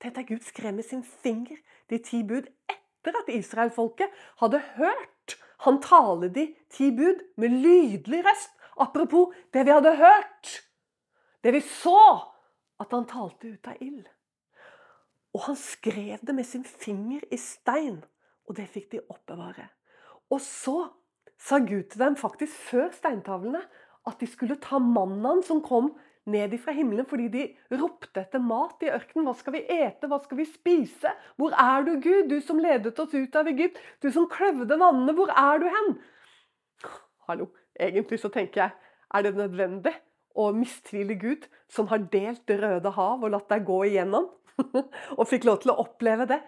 Tenk 0.00 0.16
deg 0.16 0.28
Gud 0.28 0.44
skrev 0.44 0.74
med 0.74 0.84
sin 0.84 1.04
finger 1.04 1.56
de 1.90 1.98
ti 1.98 2.22
bud 2.26 2.48
etter 2.68 3.16
at 3.16 3.30
israelfolket 3.32 4.12
hadde 4.42 4.60
hørt 4.76 5.36
han 5.64 5.80
tale 5.80 6.28
de 6.28 6.50
ti 6.72 6.90
bud 6.92 7.22
med 7.40 7.54
lydelig 7.62 8.24
røst. 8.26 8.52
Apropos 8.76 9.32
det 9.52 9.64
vi 9.64 9.72
hadde 9.72 9.96
hørt, 9.96 10.50
det 11.44 11.52
vi 11.54 11.62
så, 11.64 12.00
at 12.80 12.92
han 12.92 13.06
talte 13.08 13.54
ut 13.54 13.70
av 13.70 13.80
ild. 13.80 14.04
Og 15.32 15.46
han 15.48 15.56
skrev 15.56 16.20
det 16.20 16.34
med 16.36 16.44
sin 16.44 16.64
finger 16.64 17.24
i 17.32 17.38
stein, 17.40 18.02
og 18.44 18.56
det 18.56 18.68
fikk 18.68 18.90
de 18.92 19.00
oppbevare. 19.08 19.70
Og 20.28 20.40
så 20.44 20.90
sa 21.38 21.60
Gud 21.62 21.90
til 21.92 22.02
dem 22.02 22.16
faktisk 22.18 22.54
før 22.70 22.90
steintavlene 22.96 23.62
at 24.06 24.20
de 24.20 24.28
skulle 24.30 24.58
ta 24.62 24.78
mannen 24.82 25.42
som 25.46 25.62
kom 25.64 25.92
ned 26.30 26.54
ifra 26.56 26.74
himmelen 26.74 27.06
fordi 27.08 27.28
de 27.30 27.44
ropte 27.78 28.22
etter 28.22 28.42
mat 28.42 28.82
i 28.82 28.90
ørkenen. 28.90 29.28
Hva 29.28 29.34
skal 29.38 29.54
vi 29.56 29.62
ete? 29.62 30.08
Hva 30.10 30.18
skal 30.24 30.40
vi 30.40 30.48
spise? 30.48 31.12
Hvor 31.38 31.54
er 31.54 31.86
du, 31.86 31.92
Gud? 32.02 32.30
Du 32.30 32.40
som 32.42 32.60
ledet 32.62 32.98
oss 33.02 33.14
ut 33.14 33.38
av 33.38 33.50
Egypt. 33.50 33.78
Du 34.02 34.10
som 34.14 34.28
kløvde 34.30 34.78
vannene. 34.78 35.14
Hvor 35.16 35.30
er 35.30 35.62
du 35.62 35.68
hen? 35.70 35.94
Hallo. 37.30 37.50
Egentlig 37.76 38.18
så 38.22 38.30
tenker 38.32 38.62
jeg, 38.62 38.92
er 39.14 39.24
det 39.26 39.34
nødvendig 39.36 39.92
å 40.36 40.48
mistvile 40.56 41.16
Gud, 41.20 41.44
som 41.68 41.88
har 41.90 42.06
delt 42.12 42.46
Det 42.48 42.56
røde 42.60 42.92
hav 42.96 43.24
og 43.24 43.32
latt 43.34 43.50
deg 43.52 43.66
gå 43.68 43.82
igjennom? 43.90 44.30
og 45.18 45.28
fikk 45.28 45.44
lov 45.44 45.60
til 45.62 45.74
å 45.74 45.80
oppleve 45.84 46.26
det. 46.30 46.40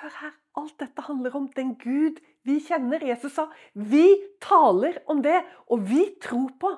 Hør 0.00 0.16
her, 0.20 0.34
alt 0.60 0.76
dette 0.82 1.06
handler 1.06 1.36
om 1.38 1.48
den 1.56 1.74
Gud 1.80 2.20
vi 2.44 2.58
kjenner. 2.62 3.02
Jesus 3.04 3.34
sa 3.36 3.48
vi 3.72 4.06
taler 4.42 5.00
om 5.10 5.22
det, 5.24 5.40
og 5.72 5.84
vi 5.88 6.06
tror 6.22 6.52
på 6.60 6.72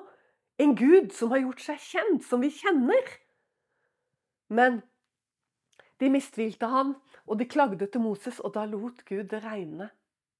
en 0.57 0.75
Gud 0.77 1.11
som 1.13 1.33
har 1.33 1.43
gjort 1.43 1.63
seg 1.63 1.81
kjent, 1.83 2.25
som 2.25 2.41
vi 2.41 2.51
kjenner. 2.53 3.11
Men 4.53 4.81
de 6.01 6.09
mistvilte 6.13 6.69
han, 6.71 6.95
og 7.27 7.39
de 7.39 7.49
klagde 7.49 7.89
til 7.91 8.03
Moses, 8.03 8.39
og 8.39 8.53
da 8.55 8.65
lot 8.69 9.03
Gud 9.07 9.27
det 9.31 9.41
regne. 9.43 9.89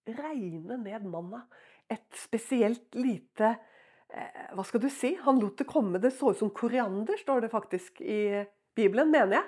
Regne 0.07 0.77
ned 0.79 1.07
manna. 1.11 1.43
Et 1.91 2.07
spesielt 2.19 2.95
lite 2.99 3.53
eh, 4.11 4.47
Hva 4.55 4.63
skal 4.67 4.81
du 4.83 4.89
si? 4.91 5.13
Han 5.23 5.39
lot 5.39 5.59
det 5.59 5.67
komme. 5.67 5.99
Det 6.03 6.13
så 6.15 6.31
ut 6.31 6.39
som 6.39 6.51
koriander, 6.55 7.19
står 7.19 7.45
det 7.45 7.51
faktisk 7.51 8.01
i 8.01 8.43
Bibelen, 8.75 9.11
mener 9.11 9.39
jeg. 9.39 9.47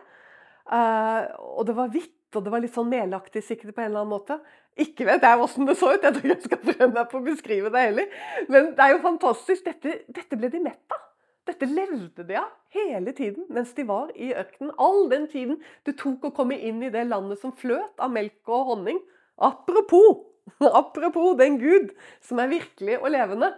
Eh, 0.69 1.29
og 1.39 1.65
det 1.67 1.75
var 1.77 1.91
hvitt, 1.93 2.18
og 2.37 2.45
det 2.45 2.51
var 2.53 2.61
litt 2.61 2.75
sånn 2.75 2.89
melaktig 2.91 3.41
sikkert 3.45 3.73
på 3.73 3.81
en 3.81 3.89
eller 3.89 4.03
annen 4.03 4.13
måte. 4.13 4.37
Ikke 4.79 5.07
vet 5.07 5.23
jeg 5.25 5.41
åssen 5.43 5.65
det 5.65 5.75
så 5.79 5.95
ut, 5.95 6.03
jeg 6.03 6.13
tror 6.15 6.25
ikke 6.25 6.35
jeg 6.35 6.45
skal 6.45 6.61
prøve 6.67 6.89
meg 6.93 7.07
på 7.09 7.19
å 7.19 7.25
beskrive 7.25 7.71
det 7.73 7.85
heller. 7.87 8.17
Men 8.53 8.73
det 8.77 8.85
er 8.85 8.93
jo 8.93 8.99
fantastisk. 9.03 9.65
Dette, 9.65 10.01
dette 10.13 10.39
ble 10.39 10.51
de 10.53 10.61
mett 10.63 10.95
av. 10.95 11.05
Dette 11.49 11.65
levde 11.65 12.25
de 12.27 12.37
av 12.37 12.51
hele 12.75 13.13
tiden 13.17 13.47
mens 13.49 13.71
de 13.73 13.85
var 13.89 14.11
i 14.13 14.29
ørkenen. 14.37 14.75
All 14.77 15.07
den 15.09 15.25
tiden 15.31 15.57
det 15.87 15.97
tok 15.97 16.29
å 16.29 16.33
komme 16.35 16.59
inn 16.69 16.83
i 16.85 16.91
det 16.93 17.07
landet 17.09 17.41
som 17.41 17.55
fløt 17.57 17.97
av 17.97 18.13
melk 18.13 18.51
og 18.51 18.75
honning. 18.75 19.01
Apropos, 19.41 20.27
apropos 20.83 21.33
den 21.39 21.57
Gud 21.61 21.95
som 22.21 22.41
er 22.43 22.53
virkelig 22.53 22.99
og 23.01 23.09
levende. 23.15 23.55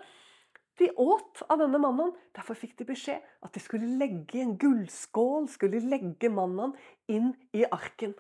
De 0.80 0.88
åt 0.96 1.44
av 1.52 1.60
denne 1.60 1.82
mannen. 1.84 2.16
Derfor 2.34 2.56
fikk 2.58 2.78
de 2.80 2.88
beskjed 2.88 3.20
at 3.44 3.52
de 3.54 3.62
skulle 3.62 4.00
legge 4.00 4.40
en 4.40 4.56
gullskål 4.62 5.50
skulle 5.52 5.84
legge 5.84 6.32
mannen 6.32 6.72
inn 7.12 7.34
i 7.52 7.68
arken. 7.68 8.16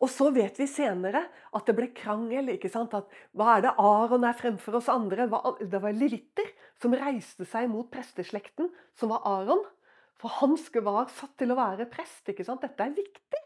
Og 0.00 0.08
så 0.08 0.30
vet 0.32 0.56
vi 0.56 0.64
senere 0.70 1.26
at 1.52 1.66
det 1.68 1.74
ble 1.76 1.90
krangel. 1.96 2.54
ikke 2.54 2.70
sant? 2.72 2.94
At, 2.96 3.10
hva 3.36 3.58
er 3.58 3.66
det 3.66 3.74
Aron 3.76 4.24
er 4.24 4.38
fremfor 4.38 4.78
oss 4.78 4.88
andre? 4.88 5.28
Det 5.60 5.82
var 5.82 5.96
levitter 5.96 6.48
som 6.80 6.96
reiste 6.96 7.44
seg 7.48 7.68
mot 7.68 7.90
presteslekten, 7.92 8.70
som 8.96 9.12
var 9.12 9.26
Aron. 9.28 9.62
For 10.20 10.32
han 10.40 10.56
var 10.84 11.12
satt 11.12 11.36
til 11.40 11.52
å 11.52 11.58
være 11.60 11.88
prest. 11.92 12.24
ikke 12.28 12.46
sant? 12.48 12.64
Dette 12.64 12.84
er 12.84 12.96
viktig. 12.96 13.44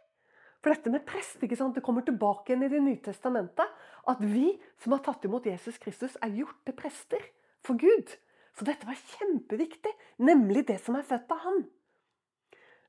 For 0.62 0.72
dette 0.72 0.94
med 0.94 1.04
prest 1.04 1.42
ikke 1.44 1.58
sant? 1.58 1.74
det 1.76 1.84
kommer 1.84 2.06
tilbake 2.06 2.54
igjen 2.54 2.64
i 2.64 2.72
Det 2.72 2.80
nye 2.80 3.02
testamentet. 3.02 3.68
At 4.08 4.22
vi 4.22 4.54
som 4.80 4.94
har 4.94 5.02
tatt 5.04 5.26
imot 5.26 5.46
Jesus 5.46 5.78
Kristus, 5.82 6.14
er 6.22 6.38
gjort 6.38 6.60
til 6.64 6.78
prester 6.78 7.30
for 7.66 7.76
Gud. 7.80 8.14
Så 8.54 8.66
dette 8.66 8.86
var 8.86 8.94
kjempeviktig, 9.18 9.90
nemlig 10.22 10.68
det 10.68 10.78
som 10.84 10.94
er 10.94 11.06
født 11.06 11.32
av 11.34 11.42
Han. 11.48 11.64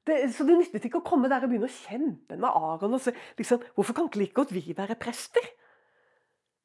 Det, 0.06 0.18
så 0.36 0.46
det 0.46 0.58
nyttet 0.60 0.86
ikke 0.86 1.02
å 1.02 1.06
komme 1.06 1.30
der 1.32 1.46
og 1.46 1.50
begynne 1.50 1.70
å 1.70 1.76
kjempe 1.76 2.38
med 2.38 2.50
Aron. 2.50 2.94
og 2.94 3.02
så, 3.02 3.14
liksom, 3.40 3.64
Hvorfor 3.74 3.98
kan 3.98 4.10
ikke 4.10 4.22
like 4.22 4.38
godt 4.38 4.54
vi 4.54 4.76
være 4.78 4.98
prester? 5.02 5.48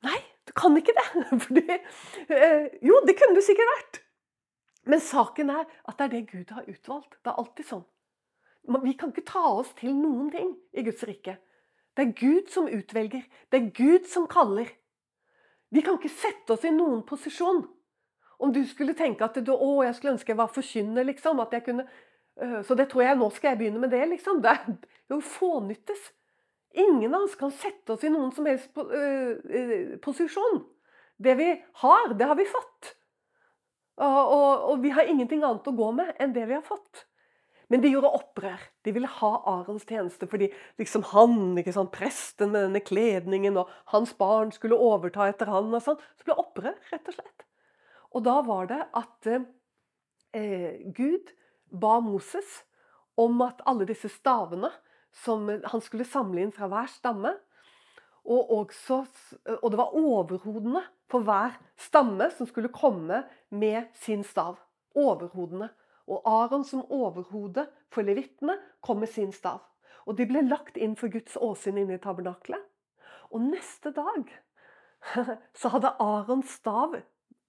Nei, 0.05 0.19
du 0.49 0.53
kan 0.57 0.77
ikke 0.77 0.97
det. 0.97 1.07
Fordi, 1.47 1.65
eh, 2.29 2.67
jo, 2.85 3.01
det 3.09 3.17
kunne 3.17 3.37
du 3.37 3.45
sikkert 3.45 3.73
vært. 3.77 4.03
Men 4.89 5.01
saken 5.05 5.53
er 5.53 5.65
at 5.65 5.97
det 5.99 6.07
er 6.07 6.13
det 6.15 6.27
Gud 6.33 6.53
har 6.57 6.69
utvalgt. 6.69 7.17
Det 7.21 7.33
er 7.33 7.41
alltid 7.41 7.69
sånn. 7.69 7.87
Vi 8.85 8.93
kan 9.01 9.13
ikke 9.13 9.29
ta 9.29 9.43
oss 9.57 9.73
til 9.79 9.95
noen 9.97 10.29
ting 10.33 10.53
i 10.77 10.85
Guds 10.85 11.03
rike. 11.09 11.39
Det 11.97 12.07
er 12.07 12.17
Gud 12.17 12.53
som 12.53 12.69
utvelger. 12.69 13.25
Det 13.51 13.61
er 13.61 13.73
Gud 13.77 14.07
som 14.09 14.29
kaller. 14.31 14.69
Vi 15.71 15.83
kan 15.87 15.99
ikke 15.99 16.13
sette 16.13 16.55
oss 16.55 16.65
i 16.67 16.73
noen 16.75 17.03
posisjon. 17.07 17.65
Om 18.41 18.53
du 18.53 18.63
skulle 18.69 18.97
tenke 18.97 19.27
at 19.27 19.37
du, 19.45 19.53
å, 19.53 19.83
jeg 19.85 19.97
skulle 19.97 20.15
ønske 20.17 20.33
jeg 20.33 20.41
var 20.41 20.53
forkynner, 20.53 21.07
liksom. 21.09 21.43
At 21.45 21.53
jeg 21.57 21.67
kunne, 21.67 21.85
så 22.65 22.77
det 22.79 22.89
tror 22.91 23.05
jeg 23.05 23.19
nå 23.21 23.29
skal 23.35 23.53
jeg 23.53 23.61
begynne 23.61 23.83
med 23.83 23.93
det, 23.93 24.03
liksom. 24.15 24.41
Det 24.45 24.55
er 24.55 25.17
jo 25.17 25.21
fånyttes. 25.25 26.11
Ingen 26.81 27.15
av 27.15 27.27
oss 27.27 27.37
kan 27.39 27.51
sette 27.53 27.97
oss 27.97 28.05
i 28.07 28.13
noen 28.13 28.31
som 28.35 28.47
helst 28.47 28.71
øh, 28.79 29.97
posisjon. 30.05 30.63
Det 31.21 31.35
vi 31.37 31.51
har, 31.83 32.15
det 32.17 32.29
har 32.31 32.39
vi 32.39 32.47
fått. 32.49 32.95
Og, 34.01 34.21
og, 34.21 34.67
og 34.71 34.83
vi 34.85 34.93
har 34.95 35.11
ingenting 35.11 35.43
annet 35.45 35.67
å 35.69 35.77
gå 35.77 35.91
med 35.93 36.15
enn 36.23 36.33
det 36.37 36.47
vi 36.49 36.57
har 36.57 36.65
fått. 36.65 37.05
Men 37.71 37.83
de 37.85 37.91
gjorde 37.93 38.11
opprør. 38.17 38.63
De 38.87 38.95
ville 38.95 39.11
ha 39.21 39.31
Arons 39.53 39.85
tjeneste 39.87 40.27
fordi 40.31 40.49
liksom 40.81 41.05
han, 41.13 41.37
ikke 41.61 41.75
sant, 41.75 41.93
presten 41.95 42.51
med 42.55 42.67
denne 42.67 42.83
kledningen, 42.83 43.59
og 43.61 43.71
hans 43.93 44.15
barn 44.19 44.51
skulle 44.55 44.79
overta 44.79 45.29
etter 45.31 45.51
han 45.53 45.71
og 45.71 45.85
sånn. 45.85 46.01
Så 46.19 46.27
ble 46.27 46.39
opprør, 46.41 46.79
rett 46.91 47.13
og 47.13 47.19
slett. 47.19 47.47
Og 48.11 48.25
da 48.27 48.41
var 48.47 48.67
det 48.73 48.81
at 48.99 49.31
eh, 49.31 50.81
Gud 50.97 51.31
ba 51.71 51.99
Moses 52.05 52.61
om 53.21 53.41
at 53.45 53.63
alle 53.69 53.87
disse 53.89 54.09
stavene 54.13 54.71
som 55.13 55.49
han 55.49 55.83
skulle 55.83 56.07
samle 56.07 56.43
inn 56.45 56.53
fra 56.55 56.69
hver 56.71 56.91
stamme, 56.91 57.35
og, 58.31 58.51
også, 58.53 59.01
og 59.63 59.71
det 59.73 59.79
var 59.81 59.95
overhodene 59.97 60.83
for 61.11 61.25
hver 61.27 61.57
stamme 61.81 62.29
som 62.37 62.47
skulle 62.47 62.71
komme 62.73 63.23
med 63.49 63.89
sin 63.97 64.23
stav. 64.25 64.61
Overhodene. 64.95 65.71
Og 66.11 66.23
Aron 66.27 66.65
som 66.67 66.85
overhode 66.91 67.65
for 67.91 68.07
levittene 68.07 68.59
kom 68.83 69.01
med 69.03 69.11
sin 69.11 69.33
stav. 69.33 69.63
Og 70.07 70.19
de 70.19 70.27
ble 70.29 70.43
lagt 70.47 70.77
inn 70.77 70.97
for 70.99 71.13
Guds 71.13 71.37
åsyn 71.41 71.79
inne 71.81 71.97
i 71.97 72.03
tabernaklet. 72.03 72.61
Og 73.31 73.43
neste 73.47 73.93
dag 73.95 74.31
så 75.61 75.73
hadde 75.73 75.95
Arons 76.03 76.59
stav 76.61 76.99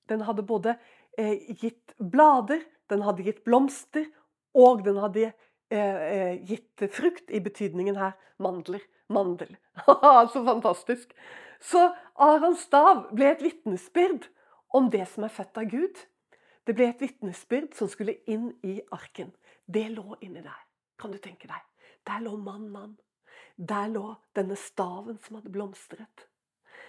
Den 0.10 0.24
hadde 0.28 0.44
både 0.44 0.76
eh, 1.18 1.52
gitt 1.58 1.94
blader, 1.98 2.62
den 2.92 3.06
hadde 3.08 3.26
gitt 3.26 3.44
blomster, 3.48 4.06
og 4.54 4.84
den 4.86 5.00
hadde 5.00 5.32
eh, 5.72 6.00
eh 6.12 6.42
gitt 6.48 6.84
frukt, 6.92 7.30
i 7.32 7.40
betydningen 7.40 8.00
her 8.00 8.18
mandler. 8.42 8.84
Mandel. 9.12 9.58
så 10.34 10.46
fantastisk. 10.46 11.14
Så 11.60 11.90
Arons 12.16 12.64
stav 12.64 13.10
ble 13.12 13.28
et 13.32 13.44
vitnesbyrd 13.44 14.30
om 14.74 14.90
det 14.90 15.04
som 15.12 15.28
er 15.28 15.34
født 15.36 15.60
av 15.62 15.70
Gud. 15.72 16.00
Det 16.66 16.76
ble 16.78 16.88
et 16.90 17.04
vitnesbyrd 17.04 17.76
som 17.78 17.90
skulle 17.92 18.20
inn 18.32 18.52
i 18.64 18.80
arken. 18.96 19.34
Det 19.66 19.88
lå 19.92 20.18
inni 20.22 20.44
der. 20.46 20.60
Kan 21.00 21.14
du 21.14 21.20
tenke 21.22 21.50
deg? 21.50 21.64
Der 22.08 22.24
lå 22.24 22.38
mannen. 22.38 22.96
Der 23.58 23.90
lå 23.92 24.16
denne 24.38 24.58
staven 24.58 25.20
som 25.26 25.38
hadde 25.38 25.54
blomstret. 25.54 26.28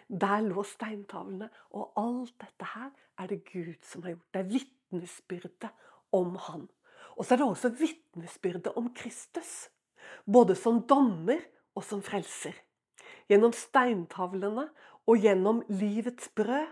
Der 0.08 0.40
lå 0.44 0.64
steintavlene. 0.66 1.50
Og 1.76 1.92
alt 2.00 2.34
dette 2.40 2.70
her 2.74 2.92
er 3.18 3.32
det 3.32 3.42
Gud 3.50 3.80
som 3.86 4.04
har 4.06 4.14
gjort. 4.14 4.28
Det 4.32 4.42
er 4.42 4.52
vitnesbyrdet 4.92 5.70
om 6.12 6.36
Han. 6.36 6.68
Og 7.16 7.24
så 7.24 7.34
er 7.34 7.38
det 7.38 7.46
også 7.46 7.72
vitnesbyrdet 7.76 8.72
om 8.76 8.92
Kristus. 8.94 9.68
Både 10.26 10.54
som 10.56 10.82
dommer 10.86 11.40
og 11.74 11.84
som 11.84 12.02
frelser. 12.02 12.54
Gjennom 13.28 13.52
steintavlene 13.52 14.68
og 15.06 15.18
gjennom 15.18 15.62
livets 15.68 16.28
brød 16.36 16.68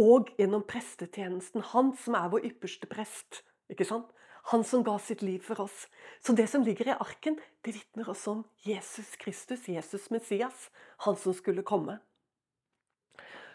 og 0.00 0.30
gjennom 0.38 0.64
prestetjenesten. 0.66 1.62
Han 1.72 1.94
som 1.96 2.14
er 2.14 2.30
vår 2.32 2.46
ypperste 2.50 2.86
prest. 2.86 3.42
ikke 3.70 3.84
sant? 3.84 4.10
Han 4.52 4.64
som 4.64 4.82
ga 4.84 4.98
sitt 4.98 5.22
liv 5.22 5.40
for 5.40 5.60
oss. 5.64 5.86
Så 6.20 6.34
det 6.36 6.50
som 6.50 6.62
ligger 6.62 6.88
i 6.88 6.98
arken, 7.00 7.38
det 7.64 7.74
vitner 7.74 8.08
også 8.08 8.30
om 8.30 8.42
Jesus 8.66 9.16
Kristus, 9.16 9.68
Jesus 9.68 10.10
Messias, 10.10 10.68
han 10.98 11.16
som 11.16 11.32
skulle 11.32 11.62
komme. 11.62 11.98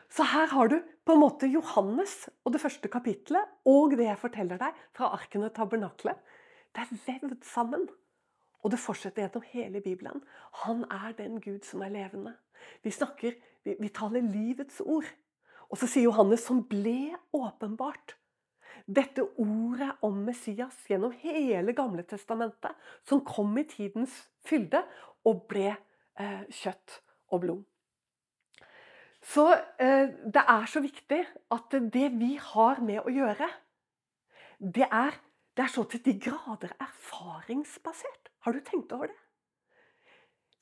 Så 0.10 0.26
her 0.26 0.50
har 0.52 0.70
du 0.72 0.80
på 1.06 1.14
en 1.14 1.22
måte 1.22 1.48
Johannes 1.50 2.28
og 2.44 2.54
det 2.54 2.62
første 2.64 2.90
kapitlet 2.90 3.70
og 3.70 3.96
det 3.98 4.08
jeg 4.08 4.22
forteller 4.22 4.62
deg 4.62 4.78
fra 4.98 5.12
arken 5.14 5.46
og 5.46 5.54
tabernaklet. 5.54 6.18
Det 6.74 6.86
er 6.86 7.02
vevd 7.06 7.44
sammen. 7.46 7.88
Og 8.60 8.74
det 8.74 8.82
fortsetter 8.82 9.24
gjennom 9.24 9.46
hele 9.54 9.82
Bibelen. 9.82 10.24
Han 10.66 10.84
er 10.92 11.14
den 11.18 11.40
Gud 11.42 11.64
som 11.64 11.82
er 11.86 11.94
levende. 11.94 12.34
Vi 12.84 12.92
snakker, 12.92 13.38
vi, 13.64 13.76
vi 13.80 13.90
taler 13.90 14.26
livets 14.26 14.82
ord. 14.84 15.08
Og 15.70 15.80
så 15.80 15.88
sier 15.88 16.10
Johannes 16.10 16.44
som 16.44 16.64
ble 16.68 17.14
åpenbart. 17.36 18.18
Dette 18.90 19.24
ordet 19.38 19.92
om 20.06 20.18
Messias 20.26 20.78
gjennom 20.90 21.14
hele 21.22 21.76
Gamle 21.78 22.04
testamentet, 22.04 22.74
som 23.06 23.24
kom 23.26 23.54
i 23.62 23.68
tidens 23.70 24.16
fylde 24.46 24.82
og 25.28 25.46
ble 25.52 25.70
eh, 25.72 26.44
kjøtt 26.50 27.00
og 27.30 27.44
blod. 27.46 27.64
Så 29.26 29.46
eh, 29.54 30.12
det 30.34 30.44
er 30.48 30.68
så 30.72 30.82
viktig 30.84 31.24
at 31.52 31.76
det 31.94 32.08
vi 32.20 32.36
har 32.40 32.80
med 32.84 33.02
å 33.04 33.12
gjøre, 33.12 33.50
det 34.60 34.88
er, 34.88 35.16
det 35.56 35.66
er 35.66 35.72
så 35.72 35.84
til 35.92 36.04
de 36.06 36.16
grader 36.24 36.72
erfaringsbasert. 36.80 38.32
Har 38.46 38.56
du 38.56 38.62
tenkt 38.64 38.92
over 38.96 39.12
det? 39.12 39.18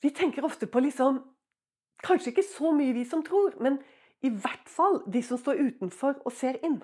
Vi 0.02 0.10
tenker 0.14 0.46
ofte 0.46 0.66
på 0.70 0.82
liksom 0.84 1.24
Kanskje 1.98 2.30
ikke 2.30 2.44
så 2.46 2.70
mye 2.70 2.92
vi 2.94 3.02
som 3.10 3.24
tror, 3.26 3.56
men 3.58 3.80
i 4.22 4.30
hvert 4.30 4.68
fall 4.70 5.00
de 5.10 5.18
som 5.26 5.38
står 5.40 5.58
utenfor 5.58 6.20
og 6.22 6.30
ser 6.30 6.60
inn. 6.62 6.76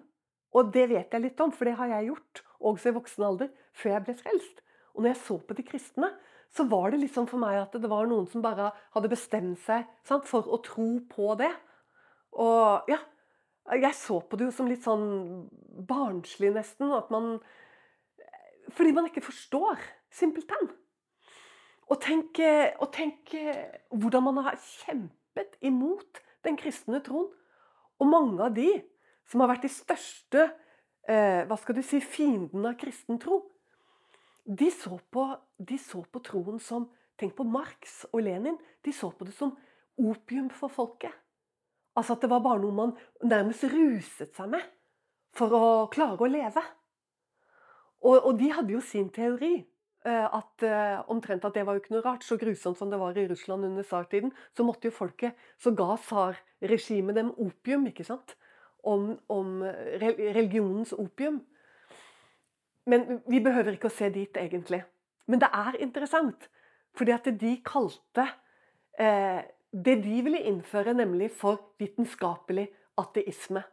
Og 0.55 0.73
det 0.75 0.89
vet 0.91 1.15
jeg 1.15 1.23
litt 1.23 1.39
om, 1.43 1.53
for 1.55 1.71
det 1.71 1.77
har 1.79 1.93
jeg 1.93 2.09
gjort, 2.09 2.43
også 2.59 2.91
i 2.91 2.95
voksen 2.97 3.27
alder, 3.29 3.53
før 3.79 3.95
jeg 3.95 4.05
ble 4.09 4.15
frelst. 4.19 4.65
Og 4.95 5.05
når 5.05 5.13
jeg 5.13 5.21
så 5.23 5.37
på 5.39 5.55
de 5.55 5.67
kristne, 5.67 6.11
så 6.55 6.67
var 6.71 6.93
det 6.93 7.01
liksom 7.03 7.27
for 7.27 7.43
meg 7.43 7.59
at 7.59 7.75
det 7.75 7.91
var 7.91 8.07
noen 8.07 8.29
som 8.31 8.43
bare 8.45 8.71
hadde 8.95 9.11
bestemt 9.11 9.59
seg 9.65 9.89
sant, 10.07 10.27
for 10.29 10.47
å 10.47 10.61
tro 10.63 10.89
på 11.11 11.35
det. 11.41 11.51
Og 12.39 12.91
ja, 12.91 13.01
jeg 13.73 13.97
så 13.99 14.21
på 14.21 14.39
det 14.39 14.49
jo 14.49 14.55
som 14.55 14.71
litt 14.71 14.85
sånn 14.87 15.07
barnslig, 15.89 16.53
nesten. 16.55 16.93
At 16.95 17.11
man 17.15 17.39
Fordi 18.75 18.95
man 18.97 19.07
ikke 19.11 19.25
forstår, 19.25 19.83
simpelthen. 20.15 20.71
Og 21.91 21.99
tenk, 22.01 22.39
og 22.81 22.89
tenk 22.95 23.35
hvordan 23.93 24.25
man 24.25 24.39
har 24.47 24.57
kjempet 24.57 25.59
imot 25.61 26.23
den 26.47 26.57
kristne 26.57 27.03
troen. 27.05 27.29
Og 28.01 28.09
mange 28.09 28.41
av 28.47 28.55
de 28.57 28.71
som 29.31 29.43
har 29.43 29.53
vært 29.53 29.67
de 29.67 29.73
største 29.73 30.47
eh, 31.09 31.45
hva 31.49 31.59
skal 31.61 31.77
du 31.77 31.83
si, 31.85 32.01
fiendene 32.01 32.73
av 32.73 32.79
kristen 32.81 33.21
tro, 33.21 33.43
de 34.45 34.69
så, 34.71 34.99
på, 35.11 35.27
de 35.59 35.79
så 35.81 36.05
på 36.05 36.23
troen 36.25 36.61
som 36.61 36.91
Tenk 37.15 37.37
på 37.39 37.45
Marx 37.47 38.01
og 38.11 38.25
Lenin. 38.27 38.57
De 38.83 38.91
så 38.93 39.07
på 39.15 39.23
det 39.23 39.37
som 39.37 39.53
opium 40.03 40.49
for 40.51 40.73
folket. 40.73 41.13
Altså 41.95 42.17
at 42.17 42.25
det 42.25 42.31
var 42.33 42.43
bare 42.43 42.59
noe 42.59 42.75
man 42.75 42.95
nærmest 43.23 43.69
ruset 43.71 44.35
seg 44.35 44.51
med 44.51 44.65
for 45.35 45.55
å 45.55 45.69
klare 45.95 46.19
å 46.19 46.31
leve. 46.31 46.65
Og, 48.03 48.19
og 48.19 48.33
de 48.41 48.51
hadde 48.51 48.75
jo 48.75 48.83
sin 48.83 49.13
teori. 49.15 49.61
Eh, 50.05 50.25
at 50.37 50.65
uh, 50.69 51.01
omtrent 51.09 51.47
at 51.49 51.55
det 51.57 51.63
var 51.65 51.79
jo 51.79 51.81
ikke 51.81 51.95
noe 51.95 52.05
rart. 52.05 52.25
Så 52.27 52.37
grusomt 52.41 52.77
som 52.77 52.91
det 52.93 53.01
var 53.01 53.17
i 53.17 53.29
Russland 53.31 53.65
under 53.65 53.87
tsartiden, 53.87 54.35
så 54.53 54.67
måtte 54.67 54.91
jo 54.91 54.97
folket 54.97 55.39
Så 55.57 55.73
ga 55.73 55.95
tsarregimet 55.97 57.17
dem 57.17 57.31
opium, 57.41 57.87
ikke 57.89 58.05
sant? 58.05 58.37
Om, 58.85 59.15
om, 59.33 59.63
religionens 60.03 60.93
opium. 60.93 61.41
Men 62.87 63.21
vi 63.31 63.41
behøver 63.41 63.77
ikke 63.77 63.89
å 63.89 63.97
se 63.97 64.11
dit, 64.13 64.37
egentlig. 64.37 64.83
Men 65.27 65.41
det 65.41 65.49
er 65.57 65.79
interessant, 65.81 66.49
fordi 66.97 67.15
at 67.15 67.29
de 67.41 67.53
kalte 67.65 68.27
eh, 69.01 69.41
det 69.75 69.97
de 70.05 70.19
ville 70.23 70.43
innføre, 70.51 70.95
nemlig 70.95 71.31
for 71.35 71.73
vitenskapelig 71.81 72.69
ateisme. 73.01 73.65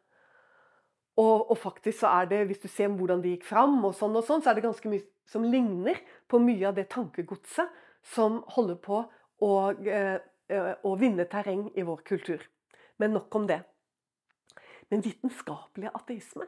Og, 1.19 1.51
og, 1.51 1.57
faktisk 1.59 1.99
så 1.99 2.13
er 2.21 2.29
det, 2.31 2.45
hvis 2.47 2.61
du 2.63 2.69
ser 2.71 2.93
hvordan 2.95 3.21
de 3.21 3.35
gikk 3.35 3.45
fram, 3.45 3.75
og 3.85 3.93
sånn 3.97 4.15
og 4.15 4.23
sånn, 4.25 4.41
så 4.41 4.51
er 4.51 4.57
det 4.57 4.65
ganske 4.65 4.89
mye 4.89 5.03
som 5.29 5.43
ligner 5.45 5.99
på 6.31 6.39
mye 6.41 6.69
av 6.69 6.77
det 6.79 6.87
tankegodset 6.91 7.69
som 8.13 8.39
holder 8.55 8.79
på 8.81 9.03
å, 9.43 9.51
eh, 9.85 10.17
eh, 10.49 10.71
å 10.87 10.95
vinne 10.97 11.27
terreng 11.29 11.67
i 11.75 11.83
vår 11.85 12.01
kultur. 12.07 12.47
Men 12.97 13.13
nok 13.13 13.35
om 13.35 13.45
det. 13.47 13.61
Men 14.89 15.03
vitenskapelig 15.03 15.91
ateisme 15.93 16.47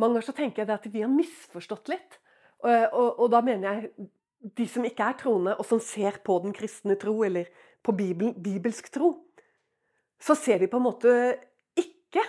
Mange 0.00 0.16
ganger 0.16 0.28
så 0.28 0.34
tenker 0.36 0.62
jeg 0.62 0.72
at 0.74 0.88
vi 0.92 1.04
har 1.04 1.12
misforstått 1.12 1.90
litt. 1.92 2.18
Og, 2.62 2.70
og, 2.70 3.08
og, 3.18 3.26
da 3.32 3.40
mener 3.44 3.68
jeg 3.68 4.08
de 4.58 4.66
som 4.70 4.86
ikke 4.86 5.06
er 5.06 5.18
troende, 5.20 5.56
og 5.58 5.66
som 5.66 5.80
ser 5.82 6.18
på 6.24 6.38
den 6.42 6.54
kristne 6.56 6.96
tro, 7.00 7.14
eller 7.26 7.50
på 7.82 7.94
Bibelen, 7.98 8.34
bibelsk 8.42 8.90
tro, 8.94 9.14
så 10.22 10.36
ser 10.38 10.62
de 10.62 10.70
på 10.70 10.78
en 10.78 10.86
måte 10.86 11.12
ikke 11.78 12.24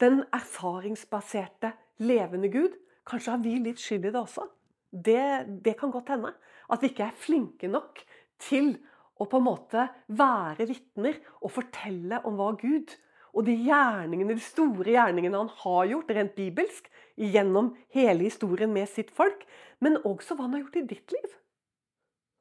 den 0.00 0.22
erfaringsbaserte, 0.34 1.72
levende 2.04 2.50
Gud. 2.52 2.76
Kanskje 3.08 3.32
har 3.32 3.40
vi 3.44 3.54
litt 3.62 3.80
skyld 3.80 4.08
i 4.08 4.12
det 4.12 4.20
også. 4.20 4.44
Det, 4.90 5.22
det 5.64 5.76
kan 5.80 5.92
godt 5.92 6.12
hende. 6.12 6.32
At 6.72 6.82
vi 6.82 6.90
ikke 6.90 7.08
er 7.08 7.20
flinke 7.20 7.70
nok 7.70 8.00
til 8.42 8.74
å 9.16 9.24
på 9.28 9.40
en 9.40 9.46
måte 9.46 9.86
være 10.12 10.66
vitner 10.68 11.20
og 11.40 11.52
fortelle 11.54 12.20
om 12.28 12.36
hva 12.36 12.50
Gud 12.60 12.92
og 13.36 13.44
de 13.44 13.52
gjerningene, 13.66 14.36
de 14.38 14.40
store 14.40 14.94
gjerningene 14.94 15.36
han 15.36 15.52
har 15.60 15.90
gjort, 15.90 16.12
rent 16.16 16.32
bibelsk, 16.38 16.88
gjennom 17.20 17.74
hele 17.92 18.24
historien 18.24 18.72
med 18.72 18.88
sitt 18.88 19.12
folk, 19.16 19.44
men 19.84 19.98
også 20.08 20.36
hva 20.36 20.46
han 20.46 20.56
har 20.56 20.64
gjort 20.64 20.80
i 20.80 20.86
ditt 20.94 21.12
liv. 21.12 21.36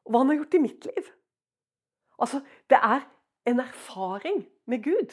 Og 0.06 0.14
hva 0.14 0.24
han 0.24 0.32
har 0.32 0.40
gjort 0.40 0.56
i 0.56 0.64
mitt 0.64 0.88
liv. 0.88 1.12
Altså, 2.22 2.40
det 2.72 2.80
er 2.80 3.04
en 3.52 3.60
erfaring 3.60 4.46
med 4.72 4.84
Gud. 4.88 5.12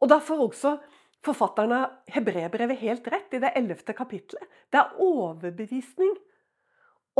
Og 0.00 0.08
da 0.10 0.18
får 0.24 0.40
også 0.46 0.76
forfatterne 1.22 1.84
av 1.84 2.14
Hebrebrevet 2.14 2.80
helt 2.80 3.06
rett 3.12 3.36
i 3.36 3.40
det 3.42 3.52
ellevte 3.58 3.94
kapitlet. 3.94 4.42
Det 4.72 4.80
er 4.80 4.96
overbevisning 5.04 6.16